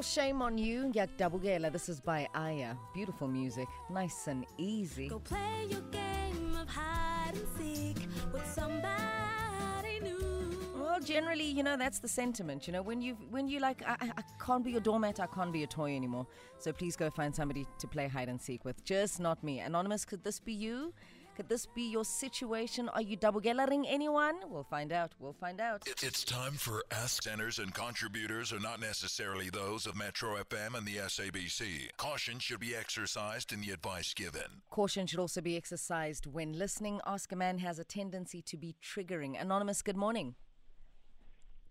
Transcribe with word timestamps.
Shame 0.00 0.42
on 0.42 0.58
You. 0.58 0.90
Yakdabugela. 0.94 1.70
This 1.70 1.88
is 1.88 2.00
by 2.00 2.26
Aya. 2.34 2.74
Beautiful 2.94 3.28
music. 3.28 3.68
Nice 3.90 4.26
and 4.26 4.44
easy. 4.58 5.08
Go 5.08 5.18
play 5.20 5.66
your 5.68 5.80
game 5.92 6.56
of 6.60 6.68
hide 6.68 7.34
and 7.34 7.46
seek 7.56 8.08
with 8.32 8.44
somebody 8.52 10.00
new. 10.02 10.58
Well, 10.76 10.98
generally, 11.00 11.44
you 11.44 11.62
know, 11.62 11.76
that's 11.76 12.00
the 12.00 12.08
sentiment. 12.08 12.66
You 12.66 12.72
know, 12.72 12.82
when 12.82 13.00
you 13.00 13.16
when 13.30 13.46
you 13.46 13.60
like, 13.60 13.82
I, 13.86 13.96
I- 14.00 14.12
I 14.18 14.22
can't 14.44 14.64
be 14.64 14.72
your 14.72 14.80
doormat, 14.80 15.20
I 15.20 15.26
can't 15.26 15.52
be 15.52 15.60
your 15.60 15.68
toy 15.68 15.94
anymore. 15.94 16.26
So 16.58 16.72
please 16.72 16.96
go 16.96 17.08
find 17.10 17.32
somebody 17.34 17.66
to 17.78 17.86
play 17.86 18.08
hide 18.08 18.28
and 18.28 18.40
seek 18.40 18.64
with. 18.64 18.82
Just 18.84 19.20
not 19.20 19.42
me. 19.44 19.60
Anonymous, 19.60 20.04
could 20.04 20.24
this 20.24 20.40
be 20.40 20.52
you? 20.52 20.92
Could 21.34 21.48
this 21.48 21.64
be 21.64 21.82
your 21.82 22.04
situation? 22.04 22.90
Are 22.90 23.00
you 23.00 23.16
double 23.16 23.40
gellering 23.40 23.86
anyone? 23.88 24.34
We'll 24.48 24.64
find 24.64 24.92
out. 24.92 25.12
We'll 25.18 25.32
find 25.32 25.60
out. 25.60 25.82
It's, 25.86 26.02
it's 26.02 26.24
time 26.24 26.52
for 26.52 26.84
Ask 26.90 27.22
Centers 27.22 27.58
and 27.58 27.72
contributors 27.72 28.52
are 28.52 28.60
not 28.60 28.80
necessarily 28.80 29.48
those 29.48 29.86
of 29.86 29.96
Metro 29.96 30.36
FM 30.36 30.76
and 30.76 30.86
the 30.86 30.96
SABC. 30.96 31.88
Caution 31.96 32.38
should 32.38 32.60
be 32.60 32.76
exercised 32.76 33.52
in 33.52 33.62
the 33.62 33.70
advice 33.70 34.12
given. 34.12 34.62
Caution 34.70 35.06
should 35.06 35.20
also 35.20 35.40
be 35.40 35.56
exercised 35.56 36.26
when 36.26 36.52
listening. 36.52 37.00
Ask 37.06 37.32
a 37.32 37.36
man 37.36 37.58
has 37.58 37.78
a 37.78 37.84
tendency 37.84 38.42
to 38.42 38.58
be 38.58 38.76
triggering. 38.82 39.40
Anonymous, 39.40 39.80
good 39.80 39.96
morning. 39.96 40.34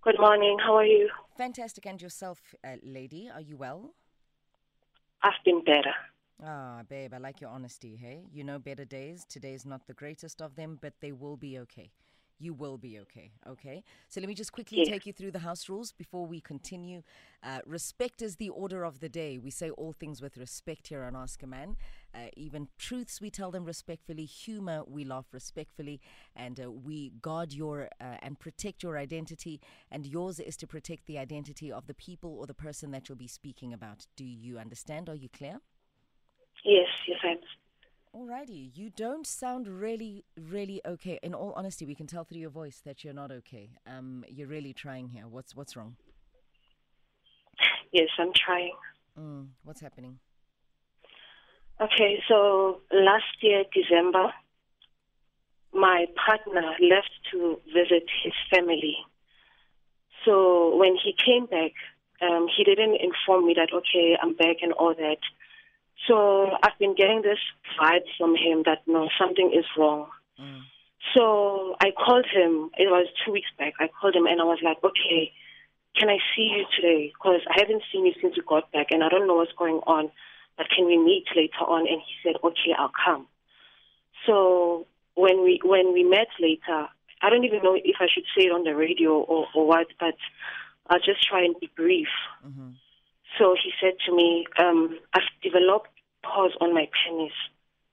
Good 0.02 0.20
morning. 0.20 0.58
How 0.66 0.78
are 0.78 0.86
you? 0.86 1.10
Fantastic. 1.38 1.86
And 1.86 2.02
yourself, 2.02 2.40
uh, 2.64 2.78
lady, 2.82 3.30
are 3.32 3.42
you 3.42 3.58
well? 3.58 3.94
I've 5.22 5.34
been 5.46 5.64
better. 5.64 5.94
Ah, 6.44 6.84
babe, 6.90 7.14
I 7.14 7.18
like 7.18 7.40
your 7.42 7.50
honesty, 7.52 7.96
hey? 7.96 8.26
You 8.32 8.44
know 8.44 8.60
better 8.60 8.86
days. 8.86 9.26
Today's 9.30 9.66
not 9.66 9.86
the 9.88 9.94
greatest 9.94 10.42
of 10.42 10.56
them, 10.56 10.80
but 10.82 10.94
they 11.00 11.12
will 11.12 11.38
be 11.38 11.60
okay. 11.60 11.92
You 12.40 12.54
will 12.54 12.78
be 12.78 13.00
okay, 13.00 13.32
okay? 13.48 13.84
So 14.10 14.20
let 14.20 14.28
me 14.28 14.34
just 14.34 14.52
quickly 14.52 14.80
Yes. 14.80 14.90
take 14.90 15.06
you 15.06 15.14
through 15.14 15.32
the 15.32 15.40
house 15.40 15.70
rules 15.70 15.92
before 15.92 16.26
we 16.26 16.42
continue. 16.42 17.04
Uh, 17.44 17.60
respect 17.66 18.22
is 18.22 18.38
the 18.38 18.50
order 18.50 18.84
of 18.84 19.00
the 19.00 19.10
day. 19.10 19.38
We 19.38 19.52
say 19.52 19.70
all 19.70 19.94
things 19.94 20.22
with 20.22 20.38
respect 20.38 20.88
here 20.88 21.04
on 21.04 21.16
Ask 21.16 21.44
a 21.44 21.48
Man. 21.48 21.76
Uh, 22.16 22.30
even 22.36 22.68
truths, 22.80 23.22
we 23.22 23.30
tell 23.30 23.52
them 23.52 23.64
respectfully. 23.66 24.26
Humor, 24.26 24.84
we 24.88 25.04
laugh 25.06 25.28
respectfully. 25.32 26.02
And 26.36 26.60
uh, 26.60 26.72
we 26.72 27.12
guard 27.22 27.54
your 27.54 27.90
uh, 28.02 28.18
and 28.24 28.40
protect 28.40 28.84
your 28.84 28.98
identity. 28.98 29.62
And 29.92 30.08
yours 30.08 30.40
is 30.40 30.58
to 30.58 30.68
protect 30.68 31.06
the 31.06 31.20
identity 31.20 31.72
of 31.72 31.86
the 31.86 31.94
people 31.94 32.36
or 32.40 32.48
the 32.48 32.54
person 32.56 32.92
that 32.92 33.08
you'll 33.08 33.18
be 33.18 33.28
speaking 33.28 33.74
about. 33.74 34.08
Do 34.16 34.26
you 34.26 34.58
understand? 34.58 35.10
Are 35.10 35.16
you 35.16 35.30
clear? 35.30 35.60
Yes, 36.64 36.88
yes, 37.08 37.20
I 37.24 37.28
understand. 37.28 37.48
Alrighty, 38.14 38.78
you 38.78 38.90
don't 38.90 39.26
sound 39.26 39.68
really, 39.68 40.26
really 40.38 40.82
okay. 40.86 41.18
In 41.24 41.34
all 41.34 41.54
honesty, 41.56 41.86
we 41.86 41.96
can 41.96 42.08
tell 42.08 42.26
through 42.26 42.40
your 42.42 42.50
voice 42.50 42.82
that 42.86 43.04
you're 43.04 43.14
not 43.14 43.32
okay. 43.32 43.70
Um, 43.88 44.26
you're 44.28 44.50
really 44.50 44.74
trying 44.74 45.08
here. 45.08 45.28
What's 45.30 45.56
what's 45.56 45.78
wrong? 45.78 45.96
Yes, 47.94 48.10
I'm 48.20 48.34
trying. 48.34 48.74
Mm, 49.18 49.48
what's 49.64 49.80
happening? 49.80 50.20
Okay, 51.80 52.22
so 52.28 52.82
last 52.92 53.42
year, 53.42 53.64
December, 53.74 54.32
my 55.74 56.06
partner 56.28 56.76
left 56.82 57.12
to 57.32 57.60
visit 57.74 58.04
his 58.24 58.34
family. 58.54 58.98
So 60.26 60.76
when 60.76 60.96
he 60.96 61.16
came 61.18 61.46
back, 61.48 61.72
um, 62.22 62.48
he 62.56 62.64
didn't 62.64 62.98
inform 63.02 63.48
me 63.48 63.56
that, 63.56 63.74
okay, 63.74 64.16
I'm 64.22 64.36
back 64.36 64.58
and 64.62 64.74
all 64.74 64.94
that. 64.94 65.18
So 66.08 66.52
I've 66.64 66.78
been 66.80 66.96
getting 66.96 67.22
this 67.22 67.40
vibe 67.80 68.06
from 68.18 68.36
him 68.36 68.64
that, 68.66 68.80
no, 68.88 69.10
something 69.20 69.52
is 69.54 69.66
wrong. 69.78 70.08
Mm. 70.40 70.62
So 71.14 71.76
I 71.80 71.92
called 71.92 72.26
him. 72.26 72.70
It 72.78 72.90
was 72.90 73.08
two 73.26 73.32
weeks 73.32 73.50
back. 73.58 73.74
I 73.80 73.88
called 73.88 74.16
him 74.16 74.26
and 74.26 74.42
I 74.42 74.44
was 74.44 74.60
like, 74.64 74.78
okay, 74.84 75.32
can 75.98 76.10
I 76.10 76.18
see 76.36 76.54
you 76.56 76.66
today? 76.76 77.12
Because 77.14 77.42
I 77.50 77.60
haven't 77.60 77.84
seen 77.92 78.06
you 78.06 78.14
since 78.22 78.36
you 78.38 78.44
got 78.48 78.72
back 78.72 78.88
and 78.92 79.04
I 79.04 79.10
don't 79.10 79.28
know 79.28 79.36
what's 79.36 79.52
going 79.58 79.82
on. 79.88 80.12
But 80.58 80.68
can 80.76 80.86
we 80.86 80.98
meet 80.98 81.26
later 81.36 81.66
on? 81.68 81.88
And 81.88 82.02
he 82.02 82.14
said, 82.24 82.36
okay, 82.44 82.74
I'll 82.78 82.92
come. 83.06 83.28
So 84.26 84.88
when 85.16 85.44
we 85.44 85.60
when 85.64 85.94
we 85.94 86.04
met 86.04 86.28
later, 86.40 86.88
I 87.22 87.30
don't 87.30 87.44
even 87.44 87.64
know 87.64 87.76
if 87.76 87.96
I 88.00 88.08
should 88.14 88.26
say 88.36 88.46
it 88.46 88.52
on 88.52 88.64
the 88.64 88.76
radio 88.76 89.12
or, 89.12 89.48
or 89.56 89.68
what, 89.68 89.88
but 90.00 90.16
I'll 90.90 91.00
just 91.00 91.28
try 91.28 91.44
and 91.44 91.56
be 91.60 91.70
brief. 91.76 92.08
Mm-hmm. 92.46 92.70
So 93.40 93.56
he 93.56 93.72
said 93.82 93.94
to 94.06 94.16
me, 94.16 94.46
um, 94.60 95.00
I've 95.14 95.22
developed 95.42 95.91
pause 96.24 96.52
on 96.62 96.74
my 96.74 96.88
penis. 96.92 97.34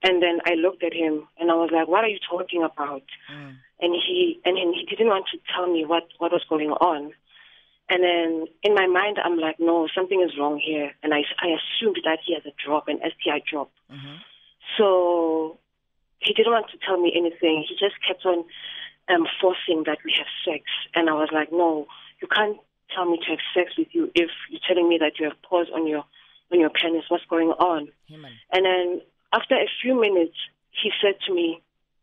And 0.03 0.23
then 0.23 0.39
I 0.47 0.55
looked 0.55 0.85
at 0.85 0.93
him 0.93 1.27
and 1.39 1.51
I 1.51 1.55
was 1.55 1.71
like, 1.73 1.89
what 1.89 2.05
are 2.05 2.09
you 2.09 2.21
talking 2.31 2.63
about? 2.63 3.03
Mm. 3.33 3.57
And 3.81 3.95
he 3.95 4.41
and 4.45 4.57
then 4.57 4.73
he 4.73 4.87
didn't 4.87 5.09
want 5.09 5.27
to 5.33 5.39
tell 5.55 5.71
me 5.71 5.85
what, 5.85 6.05
what 6.19 6.33
was 6.33 6.45
going 6.49 6.71
on. 6.71 7.13
And 7.91 8.05
then 8.05 8.47
in 8.63 8.75
my 8.75 8.87
mind, 8.87 9.19
I'm 9.23 9.39
like, 9.39 9.57
no, 9.59 9.89
something 9.95 10.23
is 10.23 10.39
wrong 10.39 10.61
here. 10.63 10.93
And 11.03 11.15
I, 11.15 11.25
I 11.41 11.57
assumed 11.57 11.97
that 12.05 12.19
he 12.25 12.35
has 12.35 12.45
a 12.45 12.53
drop, 12.63 12.87
an 12.87 13.01
STI 13.01 13.41
drop. 13.51 13.71
Mm-hmm. 13.91 14.17
So 14.77 15.59
he 16.19 16.35
didn't 16.35 16.53
want 16.53 16.71
to 16.71 16.79
tell 16.85 17.01
me 17.01 17.13
anything. 17.17 17.65
He 17.67 17.75
just 17.75 17.97
kept 18.07 18.27
on 18.27 18.45
um, 19.09 19.27
forcing 19.41 19.85
that 19.87 19.99
we 20.05 20.13
have 20.19 20.29
sex. 20.45 20.65
And 20.95 21.09
I 21.09 21.15
was 21.15 21.31
like, 21.33 21.51
no, 21.51 21.87
you 22.21 22.29
can't 22.29 22.59
tell 22.95 23.07
me 23.11 23.19
to 23.19 23.31
have 23.31 23.39
sex 23.55 23.73
with 23.79 23.89
you 23.93 24.11
if 24.15 24.31
you're 24.51 24.61
telling 24.67 24.89
me 24.89 24.99
that 24.99 25.19
you 25.19 25.25
have 25.25 25.41
pause 25.43 25.69
on 25.75 25.87
your 25.87 26.05
on 26.53 26.61
your 26.61 26.71
penis. 26.71 27.05
What's 27.09 27.25
going 27.27 27.49
on? 27.49 27.89
Him 28.07 28.25
and 28.53 28.65
then 28.65 29.01
after 29.33 29.55
a 29.55 29.69
few 29.83 30.01
minutes, 30.01 30.37
he 30.71 30.91
said 31.03 31.15
to 31.27 31.35
me, 31.35 31.63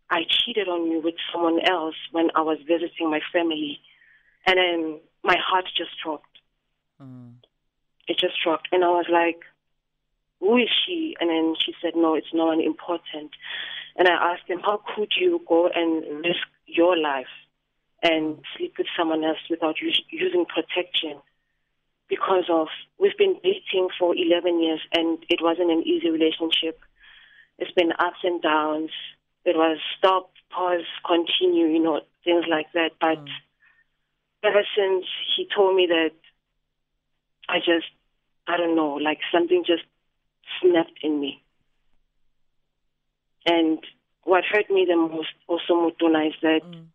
I 0.09 0.21
cheated 0.29 0.67
on 0.67 0.89
you 0.91 1.01
with 1.01 1.15
someone 1.33 1.59
else 1.65 1.95
when 2.11 2.29
I 2.35 2.41
was 2.41 2.59
visiting 2.67 3.09
my 3.09 3.21
family. 3.33 3.79
And 4.45 4.57
then 4.57 4.99
my 5.23 5.35
heart 5.43 5.65
just 5.75 5.91
dropped. 6.03 6.37
mm. 7.01 7.33
It 8.07 8.19
just 8.19 8.35
dropped. 8.43 8.67
And 8.71 8.83
I 8.83 8.89
was 8.89 9.07
like, 9.11 9.39
who 10.39 10.57
is 10.57 10.69
she? 10.85 11.15
And 11.19 11.29
then 11.29 11.55
she 11.59 11.73
said, 11.81 11.93
no, 11.95 12.13
it's 12.13 12.33
no 12.33 12.45
one 12.45 12.61
important. 12.61 13.31
And 13.95 14.07
I 14.07 14.33
asked 14.33 14.47
him, 14.47 14.59
how 14.59 14.81
could 14.95 15.13
you 15.19 15.41
go 15.47 15.69
and 15.73 16.03
risk 16.23 16.45
your 16.67 16.95
life 16.97 17.33
and 18.03 18.37
sleep 18.55 18.75
with 18.77 18.87
someone 18.95 19.23
else 19.23 19.39
without 19.49 19.77
us- 19.81 20.01
using 20.11 20.45
protection? 20.45 21.19
Because 22.07 22.45
of, 22.49 22.67
we've 22.99 23.17
been 23.17 23.35
dating 23.43 23.89
for 23.97 24.15
11 24.15 24.61
years 24.61 24.81
and 24.93 25.17
it 25.29 25.39
wasn't 25.41 25.71
an 25.71 25.83
easy 25.83 26.09
relationship. 26.09 26.79
It's 27.57 27.71
been 27.71 27.91
ups 27.93 28.19
and 28.23 28.41
downs. 28.41 28.91
It 29.43 29.55
was 29.55 29.79
stop, 29.97 30.31
pause, 30.51 30.85
continue, 31.05 31.67
you 31.67 31.79
know, 31.79 32.01
things 32.23 32.45
like 32.47 32.71
that. 32.73 32.91
But 32.99 33.17
Mm. 33.17 33.31
ever 34.43 34.63
since 34.75 35.05
he 35.35 35.47
told 35.55 35.75
me 35.75 35.87
that, 35.87 36.11
I 37.49 37.59
just, 37.59 37.87
I 38.47 38.57
don't 38.57 38.75
know, 38.75 38.95
like 38.95 39.19
something 39.31 39.63
just 39.65 39.83
snapped 40.61 40.99
in 41.01 41.19
me. 41.19 41.43
And 43.45 43.79
what 44.23 44.43
hurt 44.45 44.69
me 44.69 44.85
the 44.85 44.95
most, 44.95 45.29
also 45.47 45.73
Mutuna, 45.73 46.27
is 46.27 46.35
that 46.41 46.61
Mm. 46.63 46.87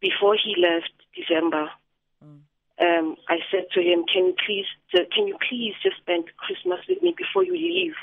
before 0.00 0.36
he 0.36 0.54
left 0.56 0.92
December, 1.14 1.70
Mm. 2.24 2.40
Um, 2.80 3.16
I 3.28 3.38
said 3.50 3.66
to 3.74 3.80
him, 3.80 4.04
"Can 4.12 4.26
you 4.26 4.34
please, 4.44 4.66
can 4.92 5.26
you 5.26 5.36
please 5.48 5.74
just 5.82 5.96
spend 5.98 6.24
Christmas 6.36 6.80
with 6.88 7.02
me 7.02 7.14
before 7.16 7.44
you 7.44 7.54
leave?" 7.54 7.94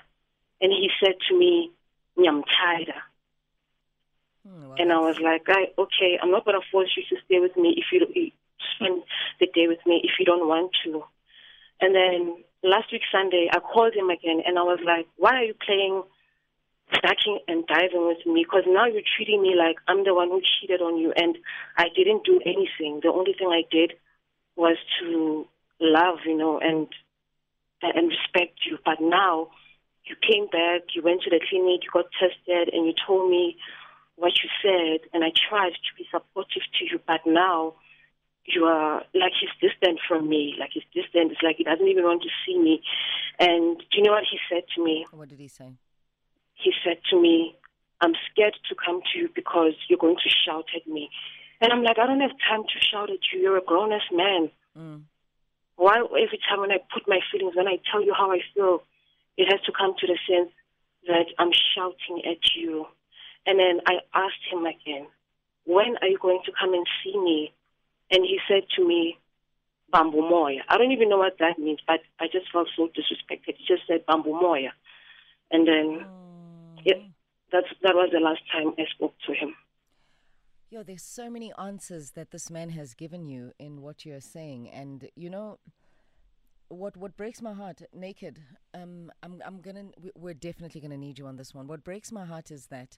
And 0.62 0.72
he 0.72 0.90
said 1.03 1.16
to 1.30 1.38
me, 1.38 1.72
"Nyamtada." 2.18 3.00
Mm, 4.47 4.69
well, 4.69 4.75
And 4.78 4.91
I 4.94 5.00
was 5.00 5.19
like, 5.19 5.44
I, 5.47 5.72
okay, 5.78 6.19
I'm 6.22 6.31
not 6.31 6.46
going 6.46 6.59
to 6.59 6.68
force 6.72 6.91
you 6.96 7.03
to 7.09 7.24
stay 7.25 7.40
with 7.40 7.56
me 7.58 7.75
if 7.78 7.86
you 7.91 8.00
don't- 8.00 8.34
spend 8.75 9.03
the 9.40 9.47
day 9.47 9.68
with 9.68 9.86
me 9.86 10.02
if 10.03 10.19
you 10.19 10.25
don't 10.25 10.47
want 10.47 10.72
to. 10.84 11.03
And 11.81 11.94
then 11.94 12.44
last 12.63 12.92
week 12.92 13.02
Sunday, 13.12 13.50
I 13.52 13.59
called 13.59 13.94
him 13.94 14.09
again 14.09 14.42
and 14.46 14.57
I 14.57 14.63
was 14.63 14.80
like, 14.84 15.07
why 15.18 15.36
are 15.36 15.44
you 15.44 15.53
playing 15.53 16.03
ducking 17.02 17.40
and 17.47 17.66
diving 17.68 18.07
with 18.07 18.25
me? 18.25 18.44
Because 18.44 18.63
now 18.68 18.86
you're 18.86 19.09
treating 19.16 19.42
me 19.42 19.56
like 19.56 19.78
I'm 19.88 20.03
the 20.03 20.13
one 20.13 20.30
who 20.30 20.42
cheated 20.42 20.81
on 20.81 20.97
you 20.97 21.12
and 21.16 21.38
I 21.78 21.90
didn't 21.96 22.24
do 22.25 22.40
anything. 22.46 23.02
The 23.03 23.12
only 23.12 23.34
thing 23.34 23.50
I 23.50 23.63
did 23.69 23.94
was 24.56 24.78
to 25.00 25.48
love, 25.80 26.20
you 26.26 26.38
know, 26.38 26.60
and 26.60 26.88
and 27.82 28.10
respect 28.10 28.60
you. 28.66 28.78
But 28.84 29.00
now 29.02 29.50
you 30.06 30.16
came 30.16 30.48
back, 30.48 30.96
you 30.96 31.02
went 31.02 31.22
to 31.24 31.30
the 31.30 31.40
clinic, 31.50 31.84
you 31.84 31.90
got 31.94 32.06
tested, 32.19 32.74
and 32.74 32.86
you 32.86 32.94
told 33.06 33.30
me 33.30 33.57
what 34.16 34.34
you 34.42 34.50
said, 34.63 35.10
and 35.13 35.24
I 35.24 35.31
tried 35.50 35.72
to 35.74 35.92
be 35.98 36.07
supportive 36.10 36.63
to 36.80 36.86
you, 36.86 37.00
but 37.06 37.22
now 37.25 37.75
you 38.46 38.63
are 38.66 39.04
like 39.13 39.34
he's 39.40 39.50
distant 39.60 40.00
from 40.07 40.30
me, 40.30 40.56
like 40.60 40.69
he's 40.74 40.84
distant. 40.94 41.31
It's 41.31 41.42
like 41.42 41.58
he 41.58 41.63
doesn't 41.63 41.88
even 41.88 42.04
want 42.04 42.22
to 42.24 42.30
see 42.46 42.58
me. 42.58 42.81
And 43.40 43.78
do 43.78 43.98
you 43.98 44.04
know 44.04 44.12
what 44.12 44.24
he 44.30 44.38
said 44.50 44.63
to 44.75 44.84
me? 44.84 45.06
What 45.12 45.30
did 45.30 45.40
he 45.40 45.48
say? 45.48 45.74
He 46.54 46.72
said 46.84 46.98
to 47.10 47.22
me, 47.22 47.56
I'm 48.01 48.13
scared 48.31 48.56
to 48.69 48.75
come 48.75 49.01
to 49.01 49.19
you 49.19 49.30
because 49.34 49.74
you're 49.90 50.00
going 50.00 50.16
to 50.18 50.30
shout 50.30 50.66
at 50.75 50.88
me. 50.88 51.10
And 51.62 51.72
I'm 51.72 51.84
like, 51.84 51.98
I 51.98 52.06
don't 52.06 52.22
have 52.22 52.38
time 52.50 52.63
to 52.63 52.80
shout 52.80 53.10
at 53.10 53.19
you. 53.31 53.40
You're 53.40 53.57
a 53.57 53.63
grown 53.63 53.92
ass 53.94 54.02
man. 54.12 54.52
Mm. 54.78 55.02
Why 55.78 55.98
every 55.98 56.40
time 56.48 56.62
when 56.62 56.72
I 56.72 56.80
put 56.94 57.07
my 57.07 57.19
feelings, 57.31 57.56
when 57.56 57.68
I 57.68 57.80
tell 57.92 58.04
you 58.04 58.13
how 58.13 58.31
I 58.31 58.40
feel, 58.54 58.84
it 59.38 59.52
has 59.52 59.62
to 59.66 59.72
come 59.72 59.94
to 60.00 60.07
the 60.07 60.18
sense 60.28 60.52
that 61.07 61.28
I'm 61.38 61.52
shouting 61.75 62.24
at 62.25 62.56
you. 62.56 62.88
And 63.46 63.60
then 63.60 63.81
I 63.86 64.00
asked 64.13 64.44
him 64.52 64.66
again, 64.66 65.07
when 65.66 65.98
are 66.02 66.07
you 66.07 66.18
going 66.22 66.42
to 66.46 66.52
come 66.60 66.74
and 66.74 66.86
see 67.04 67.18
me? 67.19 67.54
And 68.12 68.24
he 68.24 68.40
said 68.48 68.63
to 68.75 68.88
me, 68.88 69.18
bamboo 69.92 70.22
moya. 70.22 70.62
I 70.69 70.78
don't 70.78 70.92
even 70.92 71.10
know 71.10 71.18
what 71.18 71.38
that 71.40 71.60
means, 71.60 71.80
but 71.86 72.01
I 72.19 72.28
just 72.31 72.51
felt 72.51 72.69
so 72.75 72.88
disrespected. 72.88 73.56
He 73.58 73.66
just 73.68 73.88
said 73.88 74.06
bamboo 74.06 74.34
moya. 74.34 74.74
And 75.51 75.68
then, 75.68 76.06
yeah, 76.84 77.01
that's, 77.51 77.68
that 77.84 77.96
was 77.96 78.10
the 78.12 78.19
last 78.19 78.42
time 78.51 78.74
I 78.78 78.86
spoke 78.94 79.13
to 79.28 79.34
him. 79.34 79.56
Yo, 80.75 80.83
there's 80.83 81.04
so 81.04 81.30
many 81.30 81.54
answers 81.57 82.12
that 82.12 82.31
this 82.31 82.50
man 82.50 82.68
has 82.72 82.94
given 82.94 83.24
you 83.25 83.54
in 83.57 83.81
what 83.81 84.06
you're 84.06 84.19
saying, 84.19 84.69
and 84.69 85.07
you 85.16 85.30
know, 85.30 85.57
what 86.68 86.98
what 86.98 87.16
breaks 87.16 87.42
my 87.42 87.54
heart, 87.54 87.81
naked. 87.94 88.42
Um, 88.74 89.10
I'm 89.24 89.42
I'm 89.45 89.62
gonna 89.62 89.86
we- 89.98 90.12
we're 90.18 90.33
definitely 90.33 90.81
gonna 90.81 90.98
need 90.98 91.18
you 91.18 91.27
on 91.27 91.38
this 91.38 91.56
one. 91.56 91.66
What 91.68 91.86
breaks 91.86 92.12
my 92.12 92.25
heart 92.25 92.51
is 92.51 92.68
that, 92.68 92.98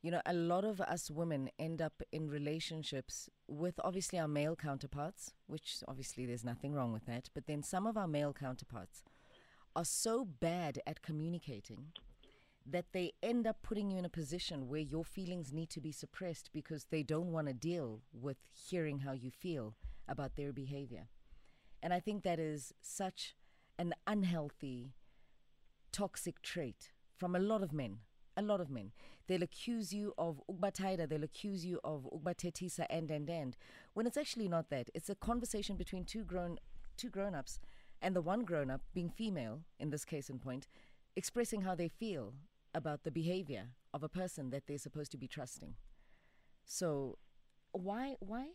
you 0.00 0.12
know, 0.12 0.22
a 0.26 0.32
lot 0.32 0.64
of 0.64 0.80
us 0.80 1.10
women 1.10 1.50
end 1.58 1.82
up 1.82 2.02
in 2.12 2.30
relationships 2.30 3.28
with 3.48 3.80
obviously 3.82 4.20
our 4.20 4.28
male 4.28 4.54
counterparts, 4.54 5.34
which 5.48 5.82
obviously 5.88 6.24
there's 6.24 6.44
nothing 6.44 6.72
wrong 6.72 6.92
with 6.92 7.06
that. 7.06 7.30
But 7.34 7.48
then 7.48 7.64
some 7.64 7.84
of 7.84 7.96
our 7.96 8.06
male 8.06 8.32
counterparts 8.32 9.02
are 9.74 9.84
so 9.84 10.24
bad 10.24 10.80
at 10.86 11.02
communicating 11.02 11.88
that 12.70 12.92
they 12.92 13.12
end 13.22 13.46
up 13.46 13.62
putting 13.62 13.90
you 13.90 13.98
in 13.98 14.04
a 14.04 14.10
position 14.10 14.68
where 14.68 14.80
your 14.80 15.04
feelings 15.04 15.52
need 15.52 15.70
to 15.70 15.80
be 15.80 15.92
suppressed 15.92 16.50
because 16.52 16.86
they 16.90 17.02
don't 17.02 17.32
want 17.32 17.46
to 17.46 17.54
deal 17.54 18.02
with 18.12 18.36
hearing 18.52 19.00
how 19.00 19.12
you 19.12 19.30
feel 19.30 19.74
about 20.06 20.36
their 20.36 20.52
behavior. 20.52 21.08
And 21.82 21.92
I 21.92 22.00
think 22.00 22.22
that 22.22 22.38
is 22.38 22.72
such 22.80 23.36
an 23.78 23.94
unhealthy, 24.06 24.92
toxic 25.92 26.42
trait 26.42 26.92
from 27.16 27.34
a 27.34 27.40
lot 27.40 27.62
of 27.62 27.72
men. 27.72 27.98
A 28.36 28.42
lot 28.42 28.60
of 28.60 28.70
men. 28.70 28.92
They'll 29.26 29.42
accuse 29.42 29.92
you 29.92 30.14
of 30.16 30.40
ugbataida, 30.48 31.08
they'll 31.08 31.24
accuse 31.24 31.64
you 31.64 31.80
of 31.82 32.08
ugbatetisa 32.12 32.86
and 32.88 33.10
and 33.10 33.28
and. 33.28 33.56
When 33.94 34.06
it's 34.06 34.16
actually 34.16 34.48
not 34.48 34.70
that. 34.70 34.90
It's 34.94 35.10
a 35.10 35.16
conversation 35.16 35.76
between 35.76 36.04
two 36.04 36.24
grown 36.24 36.58
two 36.96 37.10
grown 37.10 37.34
ups 37.34 37.58
and 38.00 38.14
the 38.14 38.22
one 38.22 38.44
grown 38.44 38.70
up 38.70 38.80
being 38.94 39.10
female, 39.10 39.60
in 39.78 39.90
this 39.90 40.04
case 40.04 40.30
in 40.30 40.38
point, 40.38 40.68
expressing 41.16 41.62
how 41.62 41.74
they 41.74 41.88
feel 41.88 42.32
about 42.74 43.04
the 43.04 43.10
behavior 43.10 43.68
of 43.92 44.02
a 44.02 44.08
person 44.08 44.50
that 44.50 44.66
they're 44.66 44.78
supposed 44.78 45.10
to 45.12 45.18
be 45.18 45.28
trusting. 45.28 45.74
So 46.64 47.18
why 47.72 48.16
why 48.20 48.48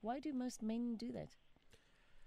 why 0.00 0.20
do 0.20 0.32
most 0.32 0.62
men 0.62 0.96
do 0.96 1.12
that? 1.12 1.30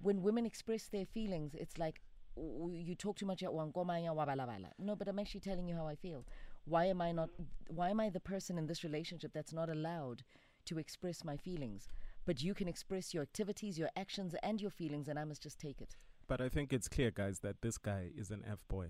When 0.01 0.21
women 0.21 0.45
express 0.45 0.87
their 0.87 1.05
feelings, 1.05 1.55
it's 1.55 1.77
like 1.77 2.01
"Oh, 2.37 2.69
you 2.69 2.95
talk 2.95 3.17
too 3.17 3.25
much 3.25 3.43
at 3.43 3.49
wabalabala. 3.49 4.71
No, 4.77 4.95
but 4.95 5.07
I'm 5.07 5.19
actually 5.19 5.41
telling 5.41 5.67
you 5.67 5.75
how 5.75 5.87
I 5.87 5.95
feel. 5.95 6.25
Why 6.65 6.85
am 6.85 7.01
I 7.01 7.11
not 7.11 7.29
why 7.69 7.89
am 7.89 7.99
I 7.99 8.09
the 8.09 8.19
person 8.19 8.57
in 8.57 8.67
this 8.67 8.83
relationship 8.83 9.31
that's 9.33 9.53
not 9.53 9.69
allowed 9.69 10.23
to 10.65 10.79
express 10.79 11.23
my 11.23 11.37
feelings? 11.37 11.87
But 12.25 12.41
you 12.41 12.53
can 12.55 12.67
express 12.67 13.13
your 13.13 13.23
activities, 13.23 13.77
your 13.77 13.91
actions 13.95 14.35
and 14.41 14.59
your 14.59 14.71
feelings 14.71 15.07
and 15.07 15.19
I 15.19 15.23
must 15.25 15.43
just 15.43 15.59
take 15.59 15.79
it. 15.79 15.95
But 16.27 16.41
I 16.41 16.49
think 16.49 16.73
it's 16.73 16.87
clear, 16.87 17.11
guys, 17.11 17.39
that 17.41 17.61
this 17.61 17.77
guy 17.77 18.09
is 18.17 18.31
an 18.31 18.43
F 18.49 18.59
boy. 18.67 18.87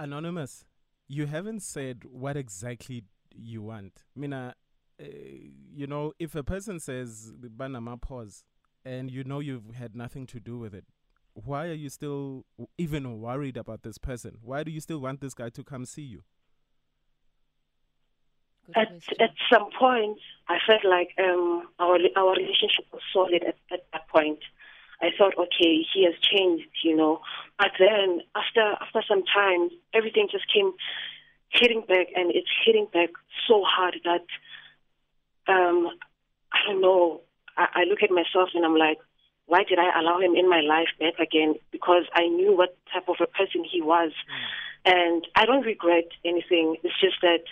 Anonymous, 0.00 0.64
you 1.08 1.26
haven't 1.26 1.60
said 1.60 2.04
what 2.10 2.36
exactly 2.36 3.04
you 3.34 3.62
want. 3.62 4.04
Mina, 4.16 4.54
uh, 5.00 5.04
you 5.74 5.86
know, 5.86 6.12
if 6.18 6.34
a 6.34 6.42
person 6.42 6.80
says 6.80 7.32
banama 7.38 8.00
pause 8.00 8.42
and 8.82 9.10
you 9.10 9.24
know 9.24 9.40
you've 9.40 9.74
had 9.74 9.94
nothing 9.94 10.26
to 10.28 10.40
do 10.40 10.58
with 10.58 10.74
it, 10.74 10.84
why 11.34 11.66
are 11.66 11.74
you 11.74 11.90
still 11.90 12.46
even 12.78 13.20
worried 13.20 13.58
about 13.58 13.82
this 13.82 13.98
person? 13.98 14.38
Why 14.40 14.64
do 14.64 14.70
you 14.70 14.80
still 14.80 15.00
want 15.00 15.20
this 15.20 15.34
guy 15.34 15.50
to 15.50 15.62
come 15.62 15.84
see 15.84 16.02
you? 16.02 16.22
At 18.74 18.92
at 19.18 19.34
some 19.52 19.68
point, 19.78 20.18
I 20.48 20.58
felt 20.66 20.84
like 20.84 21.10
um, 21.18 21.68
our 21.78 21.98
our 22.16 22.32
relationship 22.32 22.86
was 22.92 23.02
solid 23.12 23.42
at, 23.42 23.56
at 23.70 23.84
that 23.92 24.08
point. 24.08 24.38
I 25.02 25.08
thought, 25.16 25.34
okay, 25.38 25.84
he 25.92 26.04
has 26.04 26.14
changed, 26.20 26.68
you 26.84 26.94
know. 26.96 27.20
But 27.58 27.72
then 27.78 28.20
after 28.36 28.76
after 28.80 29.02
some 29.08 29.22
time, 29.24 29.70
everything 29.94 30.28
just 30.30 30.44
came 30.52 30.72
hitting 31.48 31.82
back, 31.88 32.08
and 32.14 32.30
it's 32.30 32.50
hitting 32.64 32.86
back 32.92 33.10
so 33.48 33.62
hard 33.64 33.96
that 34.04 34.26
um, 35.52 35.88
I 36.52 36.58
don't 36.66 36.80
know. 36.80 37.22
I, 37.56 37.66
I 37.74 37.84
look 37.84 38.02
at 38.02 38.10
myself 38.10 38.50
and 38.54 38.64
I'm 38.64 38.76
like, 38.76 38.98
why 39.46 39.64
did 39.68 39.78
I 39.78 39.98
allow 39.98 40.20
him 40.20 40.34
in 40.36 40.48
my 40.48 40.60
life 40.60 40.88
back 40.98 41.18
again? 41.18 41.54
Because 41.72 42.04
I 42.14 42.26
knew 42.28 42.56
what 42.56 42.76
type 42.92 43.08
of 43.08 43.16
a 43.20 43.26
person 43.26 43.64
he 43.64 43.82
was, 43.82 44.12
and 44.84 45.26
I 45.34 45.46
don't 45.46 45.66
regret 45.66 46.08
anything. 46.24 46.76
It's 46.84 47.00
just 47.00 47.20
that 47.22 47.44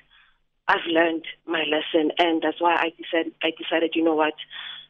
I've 0.68 0.86
learned 0.86 1.24
my 1.46 1.64
lesson, 1.64 2.12
and 2.18 2.42
that's 2.42 2.60
why 2.60 2.74
I 2.74 2.92
decided. 2.96 3.34
I 3.42 3.52
decided, 3.56 3.92
you 3.94 4.04
know 4.04 4.14
what, 4.14 4.34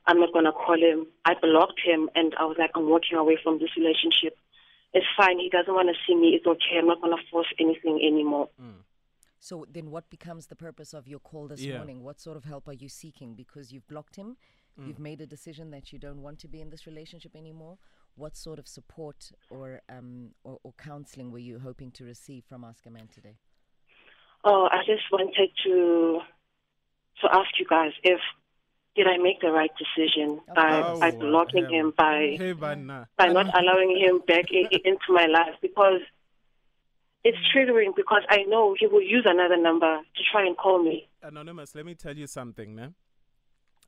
I'm 0.09 0.19
not 0.19 0.33
gonna 0.33 0.53
call 0.53 0.77
him. 0.77 1.07
I 1.27 1.35
blocked 1.41 1.81
him, 1.85 2.09
and 2.15 2.35
I 2.41 2.45
was 2.47 2.57
like, 2.59 2.71
I'm 2.75 2.89
walking 2.89 3.19
away 3.19 3.37
from 3.43 3.59
this 3.59 3.69
relationship. 3.77 4.37
It's 4.95 5.07
fine. 5.19 5.39
He 5.39 5.51
doesn't 5.51 5.73
want 5.73 5.89
to 5.89 5.95
see 6.07 6.15
me. 6.17 6.29
It's 6.29 6.47
okay. 6.47 6.79
I'm 6.79 6.87
not 6.87 7.03
gonna 7.03 7.23
force 7.31 7.47
anything 7.61 8.01
anymore. 8.03 8.49
So 9.39 9.67
then, 9.71 9.91
what 9.91 10.09
becomes 10.11 10.47
the 10.47 10.57
purpose 10.57 10.95
of 10.95 11.07
your 11.07 11.21
call 11.21 11.47
this 11.47 11.61
Yeah. 11.65 11.77
morning? 11.77 12.03
What 12.03 12.19
sort 12.21 12.37
of 12.39 12.45
help 12.45 12.67
are 12.69 12.73
you 12.73 12.89
seeking? 12.89 13.35
Because 13.35 13.71
you've 13.73 13.87
blocked 13.87 14.17
him, 14.17 14.37
you've 14.79 14.99
made 14.99 15.21
a 15.21 15.27
decision 15.27 15.71
that 15.73 15.93
you 15.93 15.99
don't 15.99 16.23
want 16.23 16.39
to 16.41 16.49
be 16.49 16.61
in 16.61 16.71
this 16.71 16.87
relationship 16.87 17.37
anymore. 17.37 17.79
What 18.17 18.35
sort 18.37 18.59
of 18.59 18.67
support 18.67 19.31
or 19.51 19.83
um 19.89 20.31
or, 20.43 20.59
or 20.65 20.73
counseling 20.73 21.31
were 21.31 21.39
you 21.51 21.59
hoping 21.59 21.91
to 21.93 22.05
receive 22.05 22.45
from 22.47 22.65
Ask 22.65 22.87
a 22.87 22.91
Man 22.91 23.09
today? 23.09 23.37
Oh, 24.45 24.69
I 24.73 24.79
just 24.87 25.05
wanted 25.13 25.51
to 25.65 26.21
to 27.21 27.27
ask 27.41 27.51
you 27.61 27.67
guys 27.69 27.93
if 28.03 28.21
did 28.99 29.07
I 29.07 29.17
make 29.17 29.41
the 29.41 29.51
right 29.53 29.71
decision 29.79 30.41
by 30.55 30.83
Oh, 30.85 30.99
by 31.01 31.11
blocking 31.13 31.65
hell. 31.65 31.73
him 31.73 31.93
by 31.97 32.35
Hey, 32.37 32.53
by 32.53 32.75
not 32.75 33.09
allowing 33.19 33.97
him 33.97 34.19
back 34.27 34.47
into 34.51 35.09
my 35.11 35.27
life 35.27 35.55
because 35.63 36.01
it's 37.25 37.39
triggering 37.55 37.95
because 37.97 38.23
I 38.29 38.43
know 38.43 38.75
he 38.79 38.87
will 38.87 39.03
use 39.03 39.25
another 39.27 39.57
number 39.57 39.99
to 40.17 40.23
try 40.33 40.45
and 40.47 40.57
call 40.57 40.83
me. 40.83 41.09
Anonymous, 41.23 41.75
let 41.75 41.87
me 41.87 41.95
tell 41.95 42.17
you 42.17 42.27
something, 42.27 42.75
man. 42.75 42.95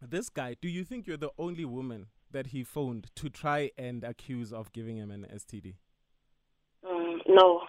This 0.00 0.28
guy, 0.30 0.56
do 0.60 0.68
you 0.68 0.84
think 0.84 1.06
you're 1.06 1.16
the 1.16 1.30
only 1.38 1.64
woman 1.64 2.06
that 2.30 2.48
he 2.48 2.62
phoned 2.62 3.08
to 3.16 3.28
try 3.28 3.70
and 3.76 4.04
accuse 4.04 4.52
of 4.52 4.72
giving 4.72 4.96
him 4.96 5.10
an 5.10 5.26
STD? 5.34 5.74
Mm, 6.84 7.18
no, 7.28 7.62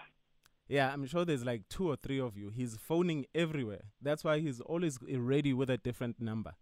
Yeah, 0.68 0.90
I'm 0.92 1.04
sure 1.06 1.24
there's 1.24 1.44
like 1.44 1.68
two 1.68 1.88
or 1.90 1.96
three 1.96 2.20
of 2.20 2.36
you. 2.36 2.48
He's 2.48 2.76
phoning 2.76 3.26
everywhere. 3.34 3.82
That's 4.00 4.24
why 4.24 4.38
he's 4.38 4.60
always 4.60 4.98
ready 5.02 5.52
with 5.52 5.68
a 5.70 5.76
different 5.76 6.20
number. 6.20 6.52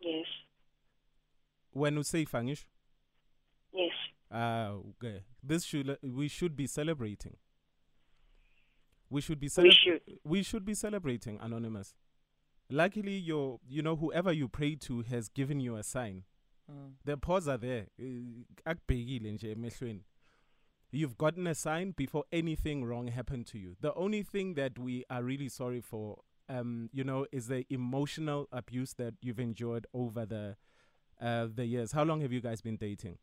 Yes, 0.00 0.26
When 1.72 1.96
you 1.96 2.02
say 2.02 2.24
Fangish, 2.24 2.64
yes. 3.72 3.92
ah, 4.30 4.70
okay. 4.90 5.22
This 5.42 5.64
should 5.64 5.96
we 6.02 6.28
should 6.28 6.56
be 6.56 6.66
celebrating. 6.66 7.36
We 9.10 9.20
should 9.20 9.40
be 9.40 9.48
We 9.56 9.70
should. 9.72 10.00
we 10.24 10.42
should 10.42 10.64
be 10.64 10.74
celebrating 10.74 11.38
anonymous. 11.40 11.94
Luckily, 12.70 13.16
your 13.18 13.58
you 13.68 13.82
know 13.82 13.96
whoever 13.96 14.32
you 14.32 14.48
pray 14.48 14.76
to 14.76 15.02
has 15.02 15.28
given 15.28 15.60
you 15.60 15.76
a 15.76 15.82
sign. 15.82 16.24
Mm. 16.70 16.92
The 17.04 17.16
paws 17.16 17.48
are 17.48 17.58
there. 17.58 17.86
Eh, 17.98 18.44
akubhekile 18.64 19.32
nje 19.32 19.50
emehlweni. 19.52 20.04
You've 20.92 21.16
gotten 21.18 21.46
a 21.46 21.54
sign 21.54 21.92
before 21.96 22.24
anything 22.32 22.84
wrong 22.84 23.08
happened 23.08 23.46
to 23.48 23.58
you. 23.58 23.76
The 23.80 23.92
only 23.94 24.22
thing 24.24 24.54
that 24.54 24.78
we 24.78 25.04
are 25.08 25.22
really 25.22 25.48
sorry 25.48 25.80
for, 25.80 26.18
um, 26.50 26.90
you 26.92 27.04
know, 27.04 27.26
is 27.30 27.46
the 27.46 27.64
emotional 27.70 28.48
abuse 28.52 28.94
that 28.94 29.14
you've 29.22 29.38
endured 29.38 29.86
over 29.94 30.26
the 30.26 30.56
uh, 31.20 31.46
the 31.54 31.64
years. 31.64 31.92
How 31.92 32.02
long 32.02 32.20
have 32.22 32.32
you 32.32 32.40
guys 32.40 32.60
been 32.60 32.76
dating? 32.76 33.18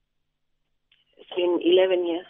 It's 1.18 1.30
been 1.36 1.60
11 1.64 2.06
years. 2.06 2.26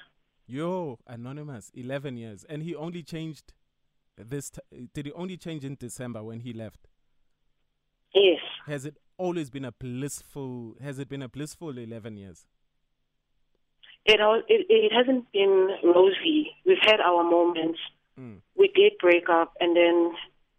Yo, 0.49 0.97
anonymous, 1.05 1.69
eleven 1.75 2.15
years, 2.15 2.45
and 2.47 2.63
he 2.63 2.73
only 2.73 3.03
changed 3.03 3.51
this. 4.17 4.49
T- 4.49 4.87
did 4.93 5.07
he 5.07 5.11
only 5.11 5.35
change 5.35 5.65
in 5.65 5.75
December 5.77 6.23
when 6.23 6.39
he 6.39 6.53
left? 6.53 6.87
Yes. 8.15 8.39
Has 8.65 8.85
it 8.85 8.95
always 9.17 9.49
been 9.49 9.65
a 9.65 9.73
blissful? 9.73 10.77
Has 10.81 10.99
it 10.99 11.09
been 11.09 11.21
a 11.21 11.27
blissful 11.27 11.77
eleven 11.77 12.15
years? 12.15 12.45
It, 14.05 14.21
all, 14.21 14.41
it 14.47 14.65
it 14.69 14.93
hasn't 14.93 15.29
been 15.33 15.67
rosy. 15.83 16.51
We've 16.65 16.77
had 16.81 17.01
our 17.01 17.25
moments. 17.29 17.79
Mm. 18.17 18.37
We 18.57 18.71
did 18.73 18.93
break 19.01 19.27
up, 19.27 19.51
and 19.59 19.75
then 19.75 20.13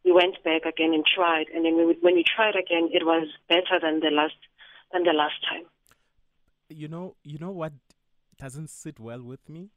we 0.09 0.12
went 0.12 0.43
back 0.45 0.65
again 0.65 0.93
and 0.95 1.05
tried. 1.15 1.47
And 1.55 1.65
then 1.65 1.77
we, 1.77 1.97
when 2.00 2.15
we 2.15 2.25
tried 2.25 2.57
again, 2.57 2.88
it 2.93 3.05
was 3.05 3.29
better 3.49 3.79
than 3.81 4.00
the 4.00 4.11
last 4.11 4.35
than 4.93 5.03
the 5.05 5.12
last 5.12 5.35
time. 5.49 5.65
you 6.71 6.88
know 6.88 7.17
you 7.25 7.38
know 7.38 7.50
what 7.50 7.73
doesn't 8.38 8.69
sit 8.71 8.99
well 9.00 9.23
with 9.23 9.49
me 9.49 9.71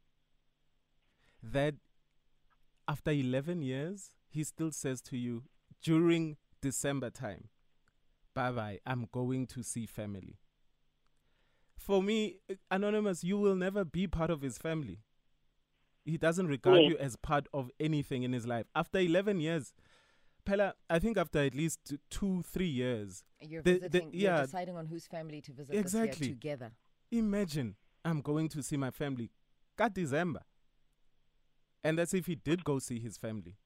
that 1.42 1.74
after 2.86 3.10
11 3.10 3.62
years 3.62 4.10
he 4.28 4.44
still 4.44 4.70
says 4.70 5.00
to 5.00 5.16
you 5.16 5.42
during 5.82 6.36
december 6.60 7.10
time 7.10 7.48
bye 8.34 8.50
bye 8.52 8.78
i'm 8.86 9.08
going 9.12 9.46
to 9.46 9.62
see 9.62 9.86
family 9.86 10.36
for 11.76 12.02
me 12.02 12.36
anonymous 12.70 13.24
you 13.24 13.38
will 13.38 13.56
never 13.56 13.84
be 13.84 14.06
part 14.06 14.30
of 14.30 14.42
his 14.42 14.58
family 14.58 14.98
he 16.04 16.16
doesn't 16.18 16.46
regard 16.48 16.82
Yeah. 16.82 16.88
you 16.90 16.98
as 16.98 17.16
part 17.16 17.46
of 17.52 17.70
anything 17.80 18.22
in 18.22 18.32
his 18.32 18.46
life 18.46 18.66
after 18.74 18.98
11 18.98 19.40
years 19.40 19.72
Pella, 20.44 20.74
I 20.90 20.98
think 20.98 21.16
after 21.16 21.38
at 21.40 21.54
least 21.54 21.94
two, 22.10 22.42
three 22.42 22.66
years, 22.68 23.24
You're 23.40 23.62
The- 23.62 23.88
the- 23.88 24.10
yeah. 24.12 24.36
You're 24.36 24.46
deciding 24.46 24.76
on 24.76 24.86
whose 24.86 25.06
family 25.06 25.40
to 25.42 25.52
visit 25.52 25.74
Exactly. 25.74 26.08
this 26.10 26.20
year 26.20 26.34
together. 26.34 26.72
imagine 27.10 27.76
I'm 28.04 28.20
going 28.20 28.48
to 28.48 28.62
see 28.62 28.76
my 28.76 28.90
family. 28.90 29.30
Got 29.76 29.94
December. 29.94 30.42
And 31.84 31.98
that's 31.98 32.14
if 32.14 32.26
he 32.26 32.34
did 32.36 32.64
go 32.64 32.78
see 32.78 32.98
his 33.00 33.16
family. 33.18 33.56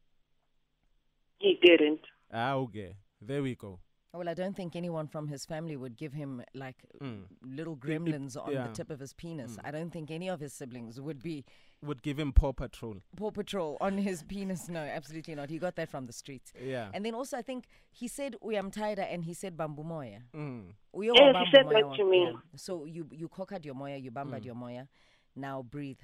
He 1.38 1.58
didn't. 1.62 2.00
Ah, 2.32 2.54
okay. 2.54 2.96
There 3.20 3.42
we 3.42 3.54
go. 3.54 3.80
Well, 4.14 4.28
I 4.30 4.34
don't 4.34 4.56
think 4.56 4.74
anyone 4.76 5.08
from 5.08 5.28
his 5.28 5.44
family 5.44 5.76
would 5.76 5.96
give 5.96 6.14
him 6.14 6.42
like 6.54 6.76
Mm. 7.02 7.24
little 7.42 7.74
it- 7.74 7.80
gremlins 7.80 8.34
on 8.42 8.50
yeah. 8.50 8.66
the 8.66 8.72
tip 8.72 8.88
of 8.90 8.98
his 8.98 9.12
penis. 9.12 9.56
Mm. 9.56 9.60
I 9.64 9.70
don't 9.70 9.90
think 9.90 10.10
any 10.10 10.28
of 10.30 10.40
his 10.40 10.54
siblings 10.54 10.98
would 11.00 11.22
be 11.22 11.44
Would 11.82 12.02
give 12.02 12.18
him 12.18 12.32
Paw 12.32 12.52
Patrol. 12.54 13.02
Paw 13.16 13.30
Patrol 13.30 13.76
on 13.82 13.98
his 13.98 14.22
penis. 14.32 14.70
No, 14.70 14.80
absolutely 14.80 15.34
not. 15.34 15.50
He 15.50 15.58
got 15.58 15.76
that 15.76 15.90
from 15.90 16.06
the 16.06 16.12
streets. 16.14 16.50
Yeah. 16.58 16.88
And 16.94 17.04
then 17.04 17.14
also, 17.14 17.36
I 17.36 17.42
think 17.42 17.66
he 17.92 18.08
said 18.08 18.36
uyamthaida 18.42 19.00
and 19.12 19.24
he 19.24 19.34
said 19.34 19.54
bambu 19.58 19.84
moya. 19.84 20.22
Mm. 20.34 20.72
Uyo 20.94 21.12
Yes, 21.14 21.36
he 21.44 21.50
said 21.54 21.66
moya 21.66 21.84
that 21.84 21.96
to 21.96 22.04
me. 22.10 22.22
yeah. 22.24 22.38
So 22.56 22.86
you 22.86 23.06
you 23.12 23.28
cocked 23.28 23.66
your 23.66 23.74
moya, 23.74 23.98
you 23.98 24.10
bambad 24.10 24.40
Mm. 24.40 24.46
your 24.46 24.54
moya. 24.54 24.88
Now 25.34 25.60
breathe. 25.62 26.00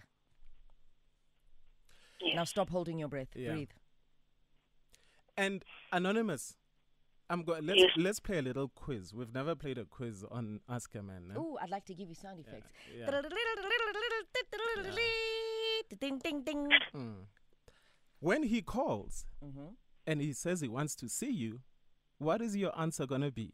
Yes. 2.20 2.34
Now 2.36 2.44
stop 2.44 2.68
holding 2.68 2.98
your 2.98 3.08
breath. 3.08 3.34
Yeah. 3.34 3.52
Breathe. 3.52 3.70
And 5.36 5.64
anonymous, 5.90 6.58
I'm 7.32 7.42
going. 7.44 7.64
Let's 7.66 7.80
Yes. 7.80 7.90
let's 7.96 8.20
play 8.20 8.38
a 8.38 8.42
little 8.42 8.68
quiz. 8.68 9.14
We've 9.14 9.32
never 9.32 9.54
played 9.54 9.78
a 9.78 9.86
quiz 9.86 10.22
on 10.30 10.60
Ask 10.68 10.94
a 10.94 11.02
Man. 11.02 11.28
no? 11.28 11.34
Oh, 11.38 11.58
I'd 11.62 11.70
like 11.70 11.86
to 11.86 11.94
give 11.94 12.08
you 12.10 12.14
sound 12.14 12.40
effects. 12.40 12.70
Yeah. 12.94 13.06
Ding 16.00 16.18
ding 16.18 16.42
ding. 16.42 16.68
Mm. 16.94 17.14
When 18.20 18.42
he 18.44 18.62
calls 18.62 19.26
Mhm. 19.42 19.74
and 20.06 20.20
he 20.20 20.32
says 20.32 20.60
he 20.60 20.68
wants 20.68 20.94
to 20.96 21.08
see 21.08 21.30
you, 21.30 21.60
what 22.18 22.40
is 22.42 22.56
your 22.56 22.78
answer 22.78 23.06
gonna 23.06 23.30
be? 23.30 23.52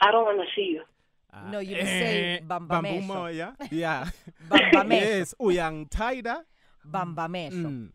I 0.00 0.10
don't 0.12 0.24
want 0.24 0.40
to 0.40 0.54
see 0.54 0.68
you. 0.74 0.82
Ah, 1.32 1.50
No, 1.50 1.58
you 1.58 1.74
say 1.74 2.36
eh, 2.36 2.40
bamba 2.40 2.68
bambu 2.80 3.00
mehlo. 3.00 3.06
moya. 3.06 3.56
Yeah. 3.70 4.10
Bamba 4.50 4.84
mehlo. 4.84 5.00
yes, 5.00 5.34
uyangithanda. 5.40 6.44
Bamba 6.84 7.28
mehlo. 7.28 7.68
Mm. 7.70 7.92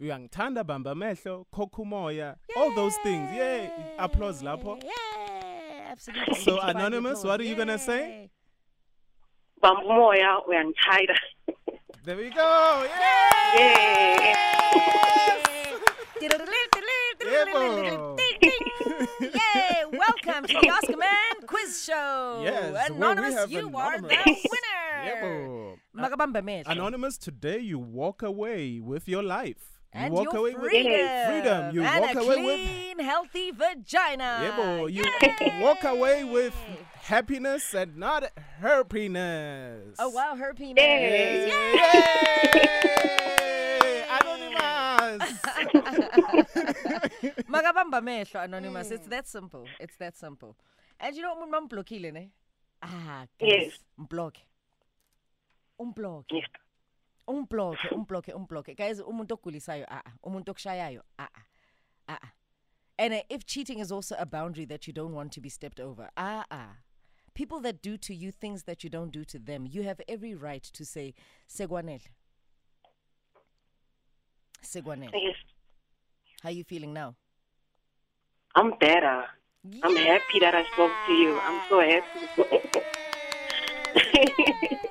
Uyangithanda 0.00 0.64
bamba 0.64 0.94
mehlo, 0.94 1.46
kokumoya. 1.52 2.36
All 2.56 2.74
those 2.74 2.96
things. 2.98 3.30
Yeah. 3.34 3.70
Applause 3.98 4.42
lapho. 4.42 4.82
Yeah, 4.84 5.90
absolutely. 5.92 6.34
So, 6.34 6.38
You 6.38 6.44
should 6.44 6.60
find 6.60 6.76
the 6.76 6.80
Anonymous, 6.80 7.24
what 7.24 7.40
are 7.40 7.44
you 7.44 7.54
gonna 7.56 7.78
say? 7.78 8.00
Yay. 8.00 8.30
Bambu 9.62 9.86
moya 9.88 10.40
uyangithanda. 10.48 11.16
There 12.04 12.16
we 12.16 12.30
go. 12.30 12.86
Yeah. 12.88 14.34
Yebo. 17.26 18.18
Yay! 19.20 19.84
Welcome 19.92 20.46
to 20.46 20.58
the 20.60 20.68
Ask 20.72 20.88
a 20.88 20.96
Man 20.96 21.46
Quiz 21.46 21.84
Show. 21.84 22.40
Yes, 22.44 22.72
where 22.72 22.88
we 22.90 22.96
Anonymous, 22.96 23.50
you 23.50 23.76
are 23.76 24.00
the 24.00 24.06
winner. 24.06 25.04
Yebo. 25.06 25.78
Magabamba 25.96 26.42
mehlo. 26.42 26.70
Anonymous, 26.70 27.18
today 27.18 27.58
you 27.58 27.78
walk 27.78 28.22
away 28.22 28.78
with 28.80 29.08
your 29.08 29.22
life. 29.22 29.75
You 29.96 30.02
And 30.02 30.12
walk 30.14 30.24
your 30.32 30.36
away 30.36 30.52
freedom. 30.52 30.92
with 30.92 31.26
freedom. 31.26 31.74
You 31.74 31.82
and 31.82 32.00
walk 32.02 32.14
a 32.14 32.18
away 32.18 32.44
with 32.44 32.60
clean, 32.68 32.98
healthy 32.98 33.50
vagina. 33.50 34.40
Yeah, 34.42 34.56
boy. 34.56 34.86
You 34.88 35.04
Yay! 35.22 35.58
walk 35.62 35.84
away 35.84 36.22
with 36.24 36.54
happiness 37.00 37.72
and 37.72 37.96
not 37.96 38.30
happiness. 38.60 39.96
Oh 39.98 40.10
wow, 40.10 40.36
her 40.36 40.52
penis. 40.52 40.82
Yay. 40.84 41.48
Yay! 41.48 41.72
Anonymous. 44.20 45.32
Magabamba 47.48 48.00
mehlo 48.02 48.40
anonymous. 48.44 48.90
It's 48.90 49.06
that 49.08 49.26
simple. 49.26 49.64
It's 49.80 49.96
that 49.96 50.14
simple. 50.18 50.58
And 51.00 51.16
you 51.16 51.22
know 51.22 51.34
what 51.34 51.48
umuntu 51.48 51.70
mamblokile 51.70 52.12
ne? 52.12 52.28
Ah, 52.82 53.24
guys. 53.40 53.50
Yes. 53.50 53.78
Mblock. 53.98 54.36
Umblock. 55.80 56.24
Yes. 56.30 56.44
Umblock, 57.28 57.76
umblock, 57.92 58.28
umblock. 58.34 58.76
Guys, 58.76 59.00
umuntu 59.00 59.34
ogulisayo 59.34 59.86
ah 59.88 60.02
ah. 60.06 60.12
Umuntu 60.22 60.50
okushayayo 60.50 61.02
ah 61.18 61.28
ah. 61.34 61.42
Ah 62.08 62.18
ah. 62.22 62.32
And 62.98 63.14
uh, 63.14 63.22
if 63.28 63.44
cheating 63.44 63.78
is 63.80 63.92
also 63.92 64.14
a 64.18 64.26
boundary 64.26 64.64
that 64.66 64.86
you 64.86 64.92
don't 64.92 65.12
want 65.12 65.32
to 65.32 65.40
be 65.40 65.48
stepped 65.48 65.80
over. 65.80 66.10
Ah 66.16 66.44
ah. 66.50 66.76
People 67.34 67.60
that 67.60 67.82
do 67.82 67.98
to 67.98 68.14
you 68.14 68.30
things 68.30 68.62
that 68.62 68.82
you 68.84 68.90
don't 68.90 69.10
do 69.12 69.24
to 69.24 69.38
them, 69.38 69.66
you 69.66 69.82
have 69.82 70.00
every 70.08 70.34
right 70.34 70.62
to 70.62 70.84
say 70.84 71.14
segwanele. 71.48 72.00
Segwanele. 74.62 75.10
Yes. 75.12 75.36
How 76.42 76.48
are 76.48 76.52
you 76.52 76.64
feeling 76.64 76.92
now? 76.92 77.16
I'm 78.54 78.70
better. 78.78 79.24
I'm 79.82 79.96
happy 79.96 80.38
that 80.40 80.54
I 80.54 80.64
spoke 80.72 80.92
to 81.06 81.12
you. 81.12 81.38
I'm 81.40 81.60
so 81.68 81.80
happy. 81.80 82.70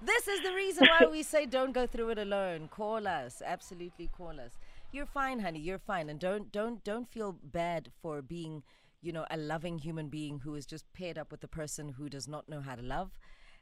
Yes. 0.00 0.24
This 0.26 0.28
is 0.28 0.42
the 0.42 0.54
reason 0.54 0.86
why 0.88 1.06
we 1.10 1.22
say 1.22 1.46
don't 1.46 1.72
go 1.72 1.86
through 1.86 2.10
it 2.10 2.18
alone. 2.18 2.68
Call 2.68 3.06
us. 3.06 3.42
Absolutely 3.44 4.08
call 4.16 4.40
us. 4.40 4.52
You're 4.92 5.06
fine, 5.06 5.40
honey. 5.40 5.60
You're 5.60 5.78
fine. 5.78 6.08
And 6.08 6.18
don't 6.20 6.52
don't 6.52 6.82
don't 6.84 7.08
feel 7.08 7.36
bad 7.42 7.90
for 8.00 8.22
being, 8.22 8.62
you 9.02 9.12
know, 9.12 9.26
a 9.30 9.36
loving 9.36 9.78
human 9.78 10.08
being 10.08 10.40
who 10.40 10.54
is 10.54 10.66
just 10.66 10.92
paired 10.92 11.18
up 11.18 11.30
with 11.30 11.42
a 11.44 11.48
person 11.48 11.90
who 11.90 12.08
does 12.08 12.28
not 12.28 12.48
know 12.48 12.60
how 12.60 12.74
to 12.74 12.82
love 12.82 13.18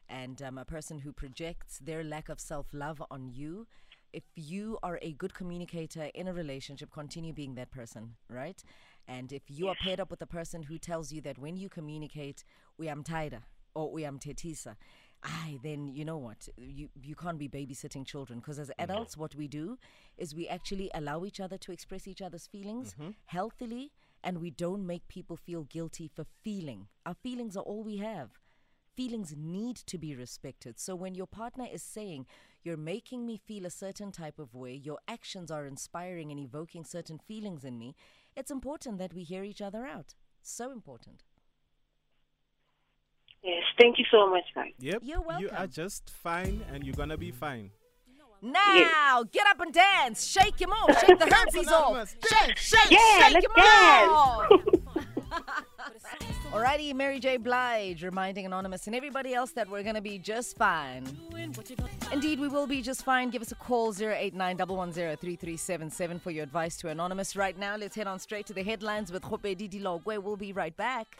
and 0.08 0.40
um, 0.42 0.58
a 0.58 0.64
person 0.64 1.00
who 1.00 1.12
projects 1.12 1.78
their 1.78 2.04
lack 2.04 2.28
of 2.28 2.38
self-love 2.40 3.02
on 3.10 3.28
you. 3.28 3.66
If 4.12 4.22
you 4.34 4.78
are 4.82 4.98
a 5.02 5.12
good 5.12 5.34
communicator 5.34 6.10
in 6.14 6.28
a 6.28 6.32
relationship, 6.32 6.90
continue 6.92 7.32
being 7.32 7.54
that 7.56 7.70
person, 7.70 8.14
right? 8.30 8.62
And 9.08 9.32
if 9.32 9.42
you 9.48 9.68
are 9.68 9.74
paired 9.74 10.00
up 10.00 10.10
with 10.10 10.22
a 10.22 10.26
person 10.26 10.62
who 10.62 10.78
tells 10.78 11.12
you 11.12 11.20
that 11.22 11.38
when 11.38 11.56
you 11.56 11.68
communicate, 11.68 12.44
we 12.78 12.88
am 12.88 13.02
tighter 13.02 13.42
or 13.74 13.90
we 13.92 14.04
am 14.04 14.18
tetisa, 14.18 14.76
aye, 15.22 15.58
then 15.62 15.88
you 15.88 16.04
know 16.04 16.18
what? 16.18 16.48
You 16.56 16.88
you 17.02 17.14
can't 17.14 17.38
be 17.38 17.48
babysitting 17.48 18.06
children 18.06 18.38
because 18.40 18.58
as 18.58 18.68
mm-hmm. 18.68 18.82
adults, 18.82 19.16
what 19.16 19.34
we 19.34 19.48
do 19.48 19.78
is 20.16 20.34
we 20.34 20.48
actually 20.48 20.90
allow 20.94 21.24
each 21.24 21.40
other 21.40 21.58
to 21.58 21.72
express 21.72 22.06
each 22.06 22.22
other's 22.22 22.46
feelings 22.46 22.94
mm-hmm. 22.94 23.10
healthily, 23.26 23.92
and 24.22 24.40
we 24.40 24.50
don't 24.50 24.86
make 24.86 25.08
people 25.08 25.36
feel 25.36 25.64
guilty 25.64 26.08
for 26.08 26.24
feeling. 26.42 26.88
Our 27.04 27.14
feelings 27.14 27.56
are 27.56 27.62
all 27.64 27.82
we 27.82 27.98
have. 27.98 28.30
Feelings 28.96 29.34
need 29.36 29.76
to 29.76 29.98
be 29.98 30.14
respected. 30.14 30.78
So 30.80 30.94
when 30.94 31.14
your 31.14 31.26
partner 31.26 31.66
is 31.70 31.82
saying, 31.82 32.26
You're 32.64 32.76
making 32.76 33.24
me 33.24 33.36
feel 33.36 33.64
a 33.64 33.70
certain 33.70 34.10
type 34.10 34.40
of 34.40 34.52
way, 34.52 34.74
your 34.74 34.98
actions 35.06 35.52
are 35.52 35.66
inspiring 35.66 36.32
and 36.32 36.40
evoking 36.40 36.84
certain 36.84 37.18
feelings 37.18 37.64
in 37.64 37.78
me, 37.78 37.94
it's 38.36 38.50
important 38.50 38.98
that 38.98 39.14
we 39.14 39.22
hear 39.22 39.44
each 39.44 39.62
other 39.62 39.86
out. 39.86 40.14
So 40.42 40.72
important. 40.72 41.22
Yes. 43.42 43.62
Thank 43.78 43.98
you 43.98 44.04
so 44.10 44.28
much, 44.28 44.44
guys. 44.54 44.72
Yep. 44.78 45.02
You're 45.04 45.24
You 45.38 45.50
are 45.56 45.66
just 45.66 46.10
fine 46.10 46.64
and 46.72 46.84
you're 46.84 46.94
gonna 46.94 47.16
be 47.16 47.30
fine. 47.30 47.70
Now, 48.42 49.24
get 49.32 49.46
up 49.48 49.60
and 49.60 49.72
dance. 49.72 50.26
Shake 50.26 50.60
him 50.60 50.70
off. 50.70 51.00
Shake 51.00 51.18
the 51.18 51.26
herpes 51.34 51.68
off. 51.68 51.88
Anonymous. 51.90 52.16
Shake, 52.30 52.56
shake, 52.58 52.90
Yeah, 52.90 53.28
shake 53.28 53.34
let's 53.34 53.46
him 53.46 53.52
dance. 53.56 54.10
off. 54.12 54.50
Alrighty, 56.52 56.94
Mary 56.94 57.18
J. 57.18 57.36
Blige 57.38 58.02
reminding 58.04 58.46
Anonymous 58.46 58.86
and 58.86 58.94
everybody 58.94 59.34
else 59.34 59.52
that 59.52 59.68
we're 59.68 59.82
going 59.82 59.94
to 59.96 60.00
be 60.00 60.18
just 60.18 60.56
fine. 60.56 61.04
Indeed, 62.12 62.38
we 62.40 62.48
will 62.48 62.66
be 62.66 62.82
just 62.82 63.04
fine. 63.04 63.30
Give 63.30 63.42
us 63.42 63.52
a 63.52 63.56
call 63.56 63.92
089 63.98 64.56
110 64.58 66.18
for 66.20 66.30
your 66.30 66.42
advice 66.44 66.76
to 66.78 66.88
Anonymous. 66.88 67.36
Right 67.36 67.58
now, 67.58 67.76
let's 67.76 67.96
head 67.96 68.06
on 68.06 68.18
straight 68.18 68.46
to 68.46 68.54
the 68.54 68.62
headlines 68.62 69.10
with 69.12 69.24
Hope 69.24 69.42
Didi 69.42 69.80
Logwe. 69.80 70.22
We'll 70.22 70.36
be 70.36 70.52
right 70.52 70.76
back. 70.76 71.18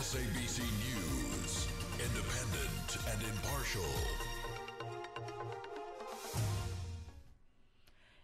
SABC 0.00 0.60
News, 0.60 1.68
independent 1.98 2.96
and 3.12 3.22
impartial. 3.22 3.82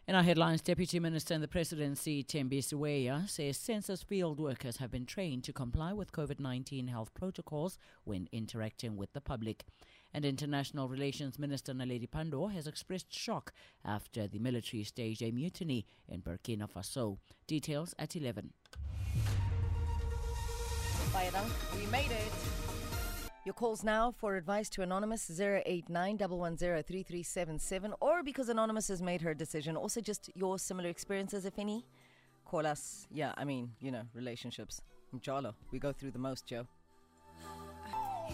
In 0.09 0.14
our 0.14 0.23
headlines, 0.23 0.62
Deputy 0.62 0.99
Minister 0.99 1.35
in 1.35 1.42
the 1.42 1.49
Presidency, 1.49 2.25
Thembi 2.25 2.61
Siweya, 2.61 3.28
says 3.28 3.59
census 3.59 4.02
field 4.02 4.40
workers 4.40 4.78
have 4.78 4.90
been 4.90 5.04
trained 5.04 5.45
to 5.45 5.52
comply 5.52 5.92
with 5.92 6.12
COVID 6.12 6.40
19 6.40 6.88
health 6.88 7.12
protocols 7.12 7.76
when 8.04 8.26
interacting 8.33 8.97
with 8.97 9.12
the 9.12 9.21
public. 9.21 9.66
And 10.14 10.25
International 10.25 10.88
Relations 10.88 11.38
Minister 11.38 11.75
Naledi 11.75 12.09
Pandor 12.09 12.54
has 12.54 12.66
expressed 12.66 13.12
shock 13.12 13.52
after 13.85 14.26
the 14.26 14.38
military 14.38 14.83
staged 14.83 15.23
a 15.23 15.30
mutiny 15.30 15.85
in 16.09 16.23
Burkina 16.23 16.71
Faso. 16.71 17.18
Details 17.47 17.95
at 17.99 18.16
11. 18.16 18.54
We 21.75 21.87
made 21.87 22.11
it. 22.11 22.32
Your 23.46 23.54
calls 23.54 23.82
now 23.82 24.11
for 24.11 24.37
advice 24.37 24.68
to 24.70 24.82
Anonymous 24.82 25.30
089 25.40 26.18
110 26.18 27.94
or 28.00 28.23
because 28.23 28.50
Anonymous 28.50 28.88
has 28.88 29.00
made 29.00 29.23
her 29.23 29.32
decision, 29.32 29.76
also 29.76 30.02
just 30.02 30.30
your 30.35 30.58
similar 30.58 30.90
experiences, 30.90 31.46
if 31.46 31.58
any. 31.58 31.87
Call 32.44 32.66
us. 32.66 33.06
Yeah, 33.11 33.32
I 33.38 33.44
mean, 33.44 33.70
you 33.80 33.90
know, 33.92 34.02
relationships. 34.12 34.82
Jalo. 35.20 35.54
We 35.70 35.78
go 35.78 35.90
through 35.90 36.11
the 36.11 36.18
most, 36.18 36.44
Joe. 36.46 36.66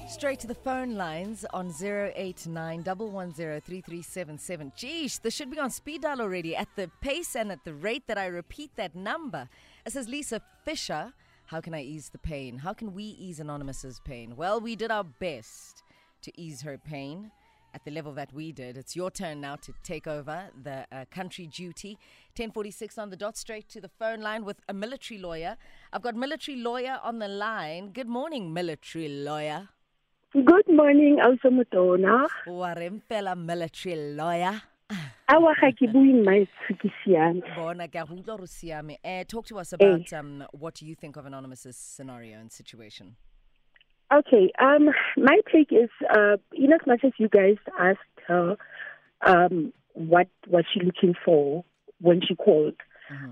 Straight 0.09 0.41
to 0.41 0.49
the 0.49 0.55
phone 0.55 0.97
lines 0.97 1.45
on 1.53 1.73
089 1.81 2.83
110 2.83 4.73
Geesh, 4.77 5.21
this 5.21 5.35
should 5.35 5.51
be 5.51 5.59
on 5.61 5.71
speed 5.71 6.03
dial 6.03 6.21
already 6.21 6.57
at 6.57 6.69
the 6.75 6.91
pace 7.01 7.37
and 7.37 7.53
at 7.53 7.65
the 7.65 7.75
rate 7.75 8.09
that 8.09 8.19
I 8.19 8.27
repeat 8.27 8.75
that 8.77 8.97
number. 8.97 9.49
It 9.87 9.93
says 9.93 10.09
Lisa 10.09 10.41
Fischer, 10.65 11.13
how 11.53 11.61
can 11.61 11.75
I 11.75 11.83
ease 11.83 12.09
the 12.09 12.17
pain? 12.17 12.57
How 12.57 12.73
can 12.73 12.95
we 12.95 13.05
ease 13.05 13.39
Anonymous's 13.39 14.01
pain? 14.07 14.37
Well, 14.37 14.59
we 14.59 14.75
did 14.75 14.91
our 14.91 15.05
best 15.05 15.83
to 16.23 16.33
ease 16.41 16.63
her 16.63 16.79
pain 16.79 17.31
at 17.75 17.85
the 17.85 17.91
level 17.91 18.15
that 18.15 18.33
we 18.33 18.53
did. 18.53 18.79
It's 18.79 18.97
your 18.97 19.11
turn 19.11 19.43
now 19.43 19.57
to 19.57 19.75
take 19.83 20.07
over 20.07 20.49
the 20.63 20.87
uh, 20.91 21.05
country 21.11 21.47
duty. 21.47 21.99
1046 22.37 22.97
on 22.97 23.11
the 23.11 23.17
dot, 23.17 23.37
straight 23.37 23.69
to 23.69 23.83
the 23.83 23.91
phone 23.91 24.23
line 24.23 24.47
with 24.47 24.61
a 24.67 24.73
military 24.73 25.21
lawyer. 25.21 25.59
I've 25.93 26.01
got 26.01 26.17
military 26.17 26.57
lawyer 26.57 26.99
on 27.03 27.19
the 27.19 27.29
line. 27.29 27.91
Good 27.93 28.09
morning, 28.09 28.55
military 28.55 29.09
lawyer. 29.09 29.69
Good 30.33 30.69
morning, 30.71 31.19
Auso 31.19 31.51
Motona. 31.53 32.29
Warempela 32.47 33.37
military 33.37 34.15
lawyer. 34.15 34.63
Awa 35.29 35.55
ga 35.61 35.71
ke 35.73 35.91
bue 35.93 36.47
ke 36.69 36.91
siame. 37.05 37.43
Bona 37.57 37.89
ke 37.89 37.97
a 37.97 38.07
go 38.07 38.15
utlwa 38.15 38.39
gore 38.39 38.47
siame. 38.47 38.97
Eh, 39.05 39.25
talk 39.25 39.47
to 39.47 39.59
us 39.59 39.73
about 39.73 40.13
um, 40.13 40.45
what 40.53 40.83
you 40.83 40.95
think 40.95 41.17
of 41.17 41.27
Anonymous's 41.27 41.77
scenario 41.77 42.39
and 42.39 42.51
situation. 42.51 43.17
Okay, 44.13 44.53
um, 44.61 44.91
my 45.17 45.39
take 45.51 45.73
is, 45.73 45.89
uh, 46.15 46.37
in 46.53 46.73
as 46.73 46.81
much 46.87 47.03
as 47.03 47.13
you 47.17 47.29
guys 47.29 47.57
asked 47.81 47.99
her, 48.29 48.57
um, 49.27 49.73
what 49.95 50.29
was 50.49 50.65
she 50.73 50.81
looking 50.81 51.15
for 51.25 51.65
when 52.01 52.21
she 52.21 52.35
called, 52.35 52.75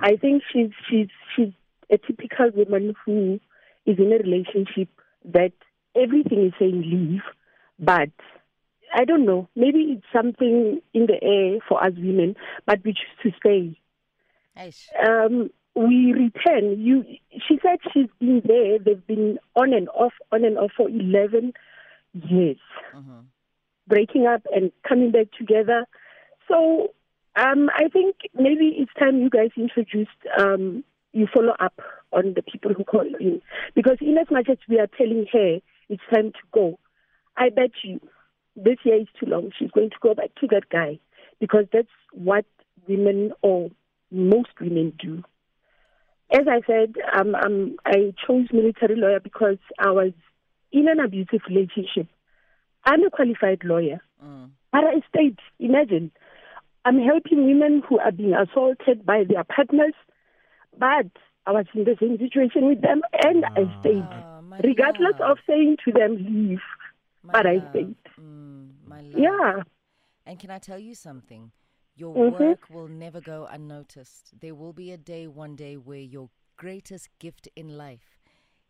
I 0.01 0.17
think 0.17 0.43
she's 0.53 0.71
she's 0.89 1.09
she's 1.35 1.53
a 1.91 1.99
typical 1.99 2.51
woman 2.55 2.95
who 3.05 3.41
is 3.87 3.99
in 3.99 4.13
a 4.13 4.19
relationship 4.19 4.89
that 5.25 5.53
everything 5.97 6.47
is 6.47 6.53
saying 6.59 6.83
leave, 6.83 7.23
but 7.79 8.11
I 8.95 9.05
don't 9.05 9.25
know, 9.25 9.49
maybe 9.57 9.79
it's 9.97 10.07
something 10.13 10.81
in 10.95 11.07
the 11.07 11.23
air 11.23 11.61
for 11.69 11.83
us 11.83 11.93
women, 11.97 12.35
but 12.67 12.81
we 12.85 12.93
choose 12.93 13.33
to 13.33 13.39
stay. 13.39 13.79
Um, 15.07 15.51
we 15.77 16.13
return. 16.13 16.81
You, 16.81 17.05
she 17.47 17.59
said 17.63 17.79
she's 17.95 18.09
been 18.19 18.43
there. 18.45 18.79
They've 18.79 19.07
been 19.07 19.39
on 19.55 19.73
and 19.73 19.89
off, 19.91 20.13
on 20.33 20.45
and 20.45 20.59
off 20.59 20.73
for 20.77 20.89
eleven 20.91 21.53
years, 22.13 22.59
breaking 23.87 24.27
up 24.27 24.43
and 24.55 24.73
coming 24.87 25.13
back 25.13 25.29
together. 25.39 25.87
So, 26.49 26.93
um, 27.37 27.71
I 27.75 27.89
think 27.89 28.17
maybe 28.35 28.75
it's 28.79 28.93
time 28.99 29.21
you 29.23 29.31
guys 29.31 29.51
introduced. 29.57 30.11
Um, 30.39 30.83
you 31.13 31.29
follow 31.33 31.55
up 31.61 31.81
on 32.13 32.35
the 32.35 32.43
people 32.43 32.73
who 32.75 32.85
call 32.85 33.07
in 33.21 33.41
because, 33.75 33.99
in 34.01 34.19
as 34.19 34.27
much 34.31 34.49
as 34.51 34.59
we 34.69 34.79
are 34.81 34.89
telling 34.99 35.27
her 35.33 35.59
it's 35.89 36.03
time 36.13 36.33
to 36.33 36.39
go, 36.53 36.79
I 37.37 37.49
bet 37.51 37.71
you 37.85 38.01
this 38.57 38.77
year 38.85 39.01
is 39.01 39.07
too 39.19 39.27
long. 39.27 39.51
She's 39.59 39.71
going 39.71 39.91
to 39.91 39.97
go 40.01 40.15
back 40.15 40.35
to 40.41 40.47
that 40.49 40.69
guy 40.71 40.99
because 41.39 41.67
that's 41.73 41.89
what 42.13 42.45
women 42.89 43.33
or 43.43 43.71
most 44.11 44.51
women 44.61 44.93
do. 44.99 45.23
As 46.33 46.47
I 46.49 46.61
said, 46.67 46.95
um, 47.13 47.35
um, 47.35 47.77
I 47.85 48.13
chose 48.27 48.47
military 48.53 48.97
lawyer 48.97 49.21
because 49.21 49.59
I 49.79 49.91
was 49.91 50.13
in 50.73 50.89
an 50.89 51.01
abusive 51.01 51.41
relationship. 51.49 52.07
I'm 52.85 53.03
a 53.05 53.11
qualified 53.11 53.63
lawyer. 53.65 54.01
But 54.73 54.85
I 54.85 55.03
stayed. 55.13 55.39
Imagine, 55.59 56.13
I'm 56.85 57.01
helping 57.01 57.47
women 57.47 57.83
who 57.89 57.99
are 57.99 58.13
being 58.13 58.35
assaulted 58.35 59.05
by 59.05 59.25
their 59.29 59.43
partners, 59.45 59.95
but 60.79 61.07
I 61.47 61.53
was 61.53 61.67
in 61.75 61.85
the 61.85 61.97
same 62.01 62.19
situation 62.19 62.67
with 62.67 62.81
them, 62.81 63.03
and 63.25 63.45
I 63.57 63.65
stayed, 63.81 64.05
Ah, 64.09 64.41
my 64.43 64.61
regardless 64.63 65.19
love, 65.19 65.33
of 65.33 65.39
saying 65.49 65.79
to 65.85 65.93
them 65.93 66.17
leave. 66.19 66.61
my 67.25 67.33
but 67.33 67.47
I 67.47 67.55
love. 67.55 67.69
stayed. 67.71 67.97
Mm, 69.13 69.15
my 69.15 69.21
love. 69.23 69.57
Yeah. 69.57 69.63
And 70.27 70.39
can 70.39 70.51
I 70.51 70.59
tell 70.59 70.79
you 70.79 70.95
something? 70.95 71.53
Your 71.95 72.15
Mhm. 72.15 72.33
work 72.33 72.71
will 72.71 72.89
never 72.89 73.21
go 73.21 73.47
unnoticed. 73.47 74.39
There 74.41 74.55
will 74.55 74.73
be 74.73 74.93
a 74.93 74.97
day, 74.99 75.27
one 75.27 75.57
day, 75.57 75.77
where 75.77 76.01
your 76.01 76.31
greatest 76.57 77.09
gift 77.19 77.49
in 77.57 77.77
life 77.77 78.19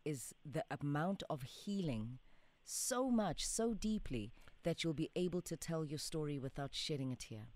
is 0.05 0.33
the 0.45 0.63
amount 0.71 1.23
of 1.29 1.43
healing 1.43 2.19
so 2.63 3.09
much, 3.11 3.45
so 3.45 3.73
deeply, 3.73 4.31
that 4.63 4.83
you'll 4.83 4.93
be 4.93 5.11
able 5.15 5.41
to 5.41 5.57
tell 5.57 5.85
your 5.85 5.99
story 5.99 6.39
without 6.39 6.73
shedding 6.73 7.11
a 7.11 7.15
tear. 7.15 7.47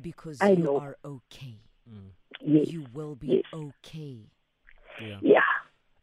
Because 0.00 0.40
I 0.42 0.50
you 0.50 0.64
know. 0.64 0.78
are 0.78 0.96
okay. 1.04 1.60
Yes. 2.40 2.70
You 2.70 2.86
will 2.92 3.14
be 3.16 3.28
Yes. 3.28 3.44
okay. 3.52 4.30
Yeah. 5.00 5.18
Yeah. 5.20 5.40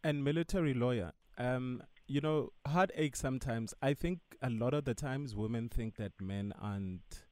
And 0.03 0.23
military 0.23 0.73
lawyer, 0.73 1.13
um, 1.37 1.83
you 2.13 2.21
know, 2.21 2.49
heartache 2.67 3.15
sometimes. 3.15 3.73
I 3.81 3.95
think 3.95 4.19
a 4.39 4.49
lot 4.49 4.75
of 4.75 4.85
the 4.85 4.93
times 4.93 5.35
women 5.35 5.67
think 5.67 5.95
that 5.95 6.11
men 6.21 6.53
aren't 6.61 7.25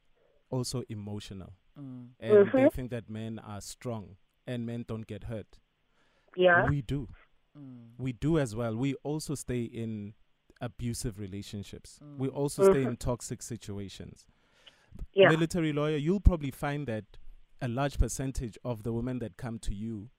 also 0.50 0.82
emotional. 0.90 1.54
Mm. 1.80 2.10
And 2.20 2.32
they 2.52 2.64
Mhm. 2.66 2.74
think 2.74 2.90
that 2.90 3.08
men 3.10 3.38
are 3.38 3.62
strong 3.62 4.18
and 4.48 4.66
men 4.66 4.84
don't 4.88 5.06
get 5.06 5.26
hurt. 5.26 5.60
Yeah. 6.36 6.68
We 6.68 6.82
do. 6.82 7.10
Mm. 7.56 7.92
We 8.00 8.12
do 8.14 8.40
as 8.40 8.56
well. 8.56 8.76
We 8.76 8.96
also 9.04 9.36
stay 9.36 9.64
in 9.66 10.16
abusive 10.60 11.20
relationships. 11.20 12.00
We 12.18 12.28
Mm. 12.30 12.36
also 12.36 12.72
stay 12.72 12.84
in 12.84 12.98
toxic 12.98 13.42
situations. 13.44 14.26
Yeah. 15.14 15.30
Military 15.30 15.74
lawyer, 15.74 15.98
you'll 15.98 16.20
probably 16.22 16.52
find 16.52 16.88
that 16.88 17.06
a 17.62 17.68
large 17.68 18.00
percentage 18.00 18.58
of 18.64 18.82
the 18.82 18.92
women 18.94 19.20
that 19.20 19.38
come 19.38 19.60
to 19.60 19.76
you 19.76 20.10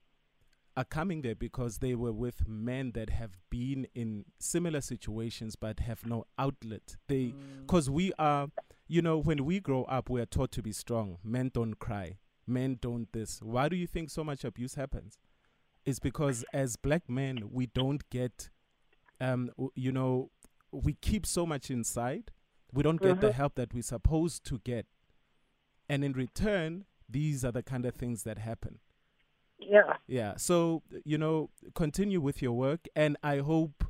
are 0.77 0.85
coming 0.85 1.23
there 1.23 1.35
because 1.35 1.79
they 1.79 1.95
were 1.95 2.13
with 2.13 2.49
men 2.49 2.93
that 2.93 3.11
have 3.11 3.37
been 3.51 3.87
in 3.95 4.25
similar 4.39 4.81
situations 4.81 5.55
but 5.57 5.81
have 5.81 6.07
no 6.07 6.25
outlet. 6.39 6.97
They 7.09 7.35
because 7.61 7.91
we 7.91 8.13
are 8.19 8.49
you 8.89 9.03
know 9.03 9.19
when 9.19 9.45
we 9.45 9.61
grow 9.61 9.85
up 9.85 10.09
we 10.11 10.21
are 10.21 10.27
taught 10.27 10.53
to 10.53 10.63
be 10.63 10.73
strong. 10.73 11.19
Men 11.23 11.51
don't 11.53 11.79
cry. 11.79 12.19
Men 12.47 12.79
don't 12.81 13.13
this. 13.13 13.41
Why 13.43 13.69
do 13.69 13.77
you 13.77 13.87
think 13.87 14.11
so 14.11 14.25
much 14.25 14.45
abuse 14.45 14.75
happens? 14.75 15.19
It's 15.85 15.99
because 16.01 16.45
as 16.53 16.77
black 16.77 17.09
men 17.09 17.51
we 17.53 17.67
don't 17.67 18.09
get 18.11 18.51
um 19.21 19.49
w- 19.57 19.71
you 19.75 19.93
know 19.93 20.31
we 20.73 20.95
keep 20.95 21.27
so 21.27 21.45
much 21.45 21.71
inside. 21.71 22.33
We 22.73 22.83
don't 22.83 23.01
get 23.01 23.21
the 23.21 23.33
help 23.33 23.57
that 23.57 23.75
we're 23.75 23.83
supposed 23.83 24.45
to 24.47 24.59
get. 24.65 24.87
And 25.89 26.03
in 26.03 26.13
return, 26.15 26.87
these 27.07 27.45
are 27.45 27.53
the 27.53 27.63
kind 27.63 27.85
of 27.85 27.95
things 27.95 28.23
that 28.23 28.39
happen. 28.39 28.79
Yeah. 29.69 29.97
Yeah. 30.07 30.37
So 30.37 30.83
you 31.05 31.19
know, 31.19 31.51
continue 31.75 32.21
with 32.21 32.43
your 32.43 32.53
work, 32.53 32.87
and 32.97 33.17
I 33.23 33.39
hope 33.39 33.85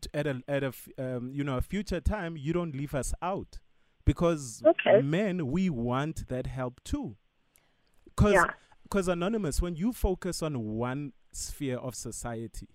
t- 0.00 0.08
at 0.14 0.26
a 0.26 0.42
at 0.48 0.62
a 0.64 0.68
f- 0.68 0.88
um, 0.98 1.30
you 1.32 1.44
know 1.44 1.56
a 1.56 1.62
future 1.62 2.00
time 2.00 2.36
you 2.36 2.52
don't 2.52 2.74
leave 2.74 2.94
us 2.94 3.14
out, 3.22 3.58
because 4.04 4.62
Okay. 4.64 5.02
men 5.02 5.48
we 5.50 5.70
want 5.70 6.28
that 6.28 6.46
help 6.46 6.82
too. 6.84 7.16
Because 8.06 8.34
Yeah. 8.34 9.12
anonymous, 9.12 9.62
when 9.62 9.76
you 9.76 9.92
focus 9.92 10.42
on 10.42 10.76
one 10.76 11.12
sphere 11.32 11.78
of 11.78 11.94
society, 11.94 12.68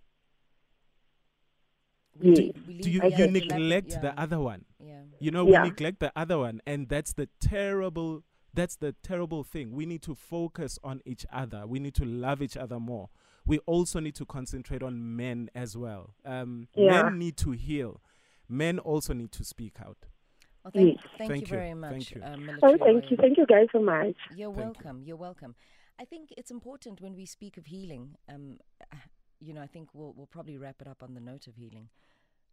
Yes. 2.22 2.54
We 2.68 2.78
do 2.78 2.92
you 2.92 3.02
you 3.18 3.28
neglect 3.28 3.92
yeah, 3.92 4.00
the 4.00 4.20
other 4.20 4.40
one? 4.40 4.66
Yeah. 4.80 5.02
You 5.20 5.32
know, 5.32 5.48
Yeah. 5.48 5.64
we 5.64 5.70
neglect 5.70 6.00
the 6.00 6.12
other 6.16 6.38
one, 6.38 6.62
and 6.66 6.88
that's 6.88 7.14
the 7.14 7.28
terrible. 7.40 8.24
That's 8.54 8.76
the 8.76 8.94
terrible 9.04 9.44
thing. 9.44 9.72
We 9.72 9.86
need 9.86 10.04
to 10.04 10.14
focus 10.16 10.78
on 10.84 11.02
each 11.06 11.26
other. 11.32 11.66
We 11.66 11.80
need 11.80 11.96
to 11.96 12.06
love 12.06 12.42
each 12.42 12.56
other 12.56 12.80
more. 12.80 13.10
We 13.46 13.60
also 13.60 14.00
need 14.00 14.16
to 14.16 14.26
concentrate 14.26 14.84
on 14.84 15.16
men 15.16 15.50
as 15.56 15.76
well. 15.76 16.14
Um, 16.24 16.68
Yeah. 16.76 17.04
Men 17.04 17.18
need 17.20 17.36
to 17.38 17.52
heal. 17.52 18.02
Men 18.48 18.78
also 18.80 19.14
need 19.14 19.32
to 19.34 19.44
speak 19.44 19.78
out. 19.82 20.06
Well, 20.64 20.72
thank, 20.72 20.96
Yes. 20.98 21.06
thank, 21.18 21.32
Thank 21.32 21.42
you 21.50 21.56
you. 21.56 21.60
very 21.60 21.74
much, 21.74 21.92
Thank 21.92 22.12
you. 22.16 22.22
Uh, 22.22 22.58
Oh, 22.64 22.78
thank 22.78 23.10
you. 23.12 23.18
Thank 23.18 23.38
you 23.38 23.46
guys 23.46 23.68
so 23.72 23.80
much. 23.82 24.16
You're 24.36 24.54
Thank 24.54 24.58
you. 24.58 24.64
welcome. 24.84 25.04
You're 25.04 25.18
welcome. 25.18 25.56
I 26.00 26.06
think 26.06 26.32
it's 26.38 26.52
important 26.52 27.02
when 27.02 27.16
we 27.16 27.26
speak 27.26 27.58
of 27.58 27.66
healing. 27.66 28.16
Um, 28.30 28.60
you 29.40 29.54
know, 29.54 29.62
I 29.62 29.68
think 29.68 29.90
we'll 29.94 30.14
we'll 30.14 30.28
probably 30.28 30.58
wrap 30.58 30.80
it 30.82 30.88
up 30.88 31.04
on 31.04 31.14
the 31.16 31.20
note 31.20 31.48
of 31.48 31.56
healing. 31.56 31.90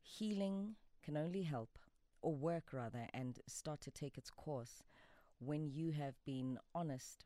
Healing 0.02 0.76
can 1.04 1.16
only 1.16 1.42
help, 1.42 1.78
or 2.20 2.34
work 2.34 2.72
rather, 2.72 3.06
and 3.14 3.38
start 3.46 3.80
to 3.82 3.90
take 3.90 4.18
its 4.18 4.30
course 4.30 4.82
when 5.40 5.68
you 5.68 5.90
have 5.90 6.14
been 6.24 6.58
honest 6.74 7.24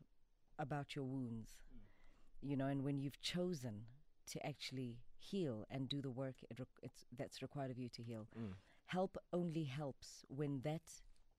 about 0.57 0.95
your 0.95 1.05
wounds. 1.05 1.51
Mm. 1.73 2.49
You 2.49 2.57
know, 2.57 2.67
and 2.67 2.83
when 2.83 2.97
you've 2.97 3.21
chosen 3.21 3.83
to 4.31 4.45
actually 4.45 4.97
heal 5.17 5.65
and 5.69 5.87
do 5.87 6.01
the 6.01 6.09
work 6.09 6.35
it 6.49 6.59
it's, 6.81 7.05
that's 7.17 7.41
required 7.41 7.71
of 7.71 7.77
you 7.77 7.89
to 7.89 8.01
heal. 8.01 8.27
Mm. 8.39 8.53
Help 8.87 9.17
only 9.33 9.63
helps 9.63 10.25
when 10.27 10.61
that 10.63 10.81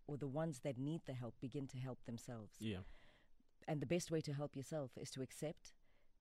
or 0.07 0.17
the 0.17 0.27
ones 0.27 0.61
that 0.63 0.79
need 0.79 1.01
the 1.07 1.13
help 1.13 1.35
begin 1.41 1.67
to 1.69 1.79
help 1.79 1.99
themselves. 2.05 2.55
Yeah. 2.61 2.85
And 3.67 3.81
the 3.81 3.87
best 3.87 4.11
way 4.11 4.21
to 4.21 4.33
help 4.33 4.55
yourself 4.55 4.93
is 5.01 5.11
to 5.13 5.23
accept 5.23 5.73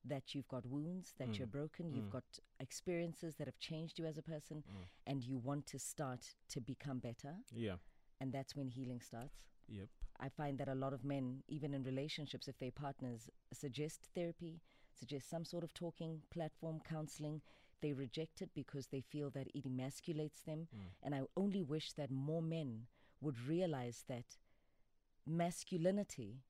that 0.08 0.34
you've 0.34 0.48
got 0.48 0.66
wounds, 0.66 1.14
that 1.20 1.30
mm. 1.30 1.38
you're 1.38 1.48
broken, 1.48 1.92
you've 1.92 2.12
got 2.12 2.24
experiences 2.60 3.36
that 3.36 3.48
have 3.48 3.60
changed 3.60 3.98
you 4.00 4.06
as 4.06 4.18
a 4.18 4.22
person, 4.22 4.64
and 5.08 5.24
you 5.24 5.38
want 5.38 5.66
to 5.68 5.80
start 5.80 6.36
to 6.50 6.62
become 6.62 7.00
better. 7.00 7.34
Yeah. 7.52 7.76
And 8.22 8.32
that's 8.32 8.56
when 8.56 8.68
healing 8.68 9.02
starts. 9.02 9.46
Yep. 9.70 9.88
I 10.20 10.30
find 10.30 10.58
that 10.60 10.70
a 10.70 10.76
lot 10.76 10.94
of 10.94 11.04
men, 11.04 11.44
even 11.48 11.74
in 11.74 11.84
relationships, 11.84 12.48
if 12.48 12.58
their 12.58 12.72
partners 12.72 13.30
suggest 13.52 14.08
therapy, 14.16 14.62
suggest 14.98 15.30
some 15.30 15.44
sort 15.46 15.64
of 15.64 15.74
talking 15.74 16.22
platform, 16.32 16.82
counseling, 16.88 17.42
They 17.82 17.94
reject 17.94 18.42
it 18.42 18.50
because 18.56 18.88
they 18.88 19.02
feel 19.02 19.30
that 19.32 19.48
it 19.54 19.66
emasculates 19.66 20.44
them. 20.46 20.68
Hmm. 20.72 20.88
And 21.04 21.14
I 21.16 21.22
only 21.36 21.62
wish 21.62 21.92
that 21.94 22.10
more 22.10 22.42
men 22.42 22.88
would 23.22 23.38
realize 23.48 24.06
that 24.08 24.38
masculinity 25.26 26.42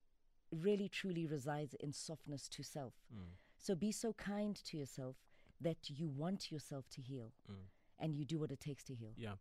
really 0.51 0.87
truly 0.87 1.25
resides 1.25 1.73
in 1.79 1.91
softness 1.93 2.47
to 2.49 2.63
self. 2.63 2.93
Hmm. 3.11 3.33
So 3.57 3.75
be 3.75 3.91
so 3.91 4.13
kind 4.13 4.55
to 4.65 4.77
yourself 4.77 5.15
that 5.59 5.89
you 5.89 6.07
want 6.07 6.51
yourself 6.51 6.87
to 6.91 7.01
heal 7.01 7.31
hmm. 7.47 7.65
and 7.99 8.15
you 8.15 8.25
do 8.25 8.37
what 8.39 8.51
it 8.51 8.59
takes 8.59 8.83
to 8.85 8.93
heal. 8.93 9.11
Yeah. 9.17 9.35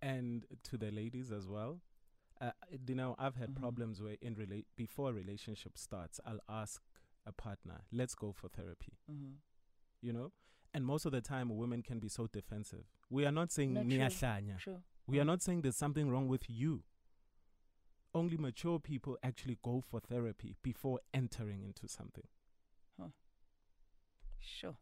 And 0.00 0.44
to 0.64 0.76
the 0.76 0.90
ladies 0.90 1.30
as 1.30 1.46
well. 1.46 1.80
Uh, 2.42 2.50
you 2.88 2.94
know, 2.96 3.14
I've 3.20 3.36
had 3.36 3.54
problems 3.54 4.02
where 4.02 4.16
in 4.20 4.34
rela- 4.34 4.64
before 4.76 5.10
a 5.10 5.12
relationship 5.12 5.78
starts, 5.78 6.18
I'll 6.26 6.40
ask 6.48 6.82
a 7.24 7.30
partner, 7.32 7.82
let's 7.92 8.16
go 8.16 8.32
for 8.32 8.48
therapy. 8.48 8.98
Mm-hmm. 9.10 9.34
You 10.00 10.12
know? 10.12 10.32
And 10.74 10.84
most 10.84 11.06
of 11.06 11.12
the 11.12 11.20
time, 11.20 11.56
women 11.56 11.82
can 11.82 12.00
be 12.00 12.08
so 12.08 12.26
defensive. 12.26 12.84
We 13.08 13.24
are 13.26 13.30
not 13.30 13.52
saying 13.52 13.74
No, 13.74 13.82
true. 13.82 13.88
True. 14.58 14.78
We 15.06 15.20
are 15.20 15.24
not 15.24 15.42
saying 15.42 15.62
there's 15.62 15.76
something 15.76 16.10
wrong 16.10 16.26
with 16.26 16.48
you. 16.48 16.82
Only 18.14 18.36
mature 18.36 18.78
people 18.80 19.16
actually 19.22 19.58
go 19.62 19.82
for 19.88 20.00
therapy 20.00 20.56
before 20.62 21.00
entering 21.14 21.62
into 21.62 21.88
something. 21.88 22.26
Huh. 23.00 23.08
Sure. 24.40 24.74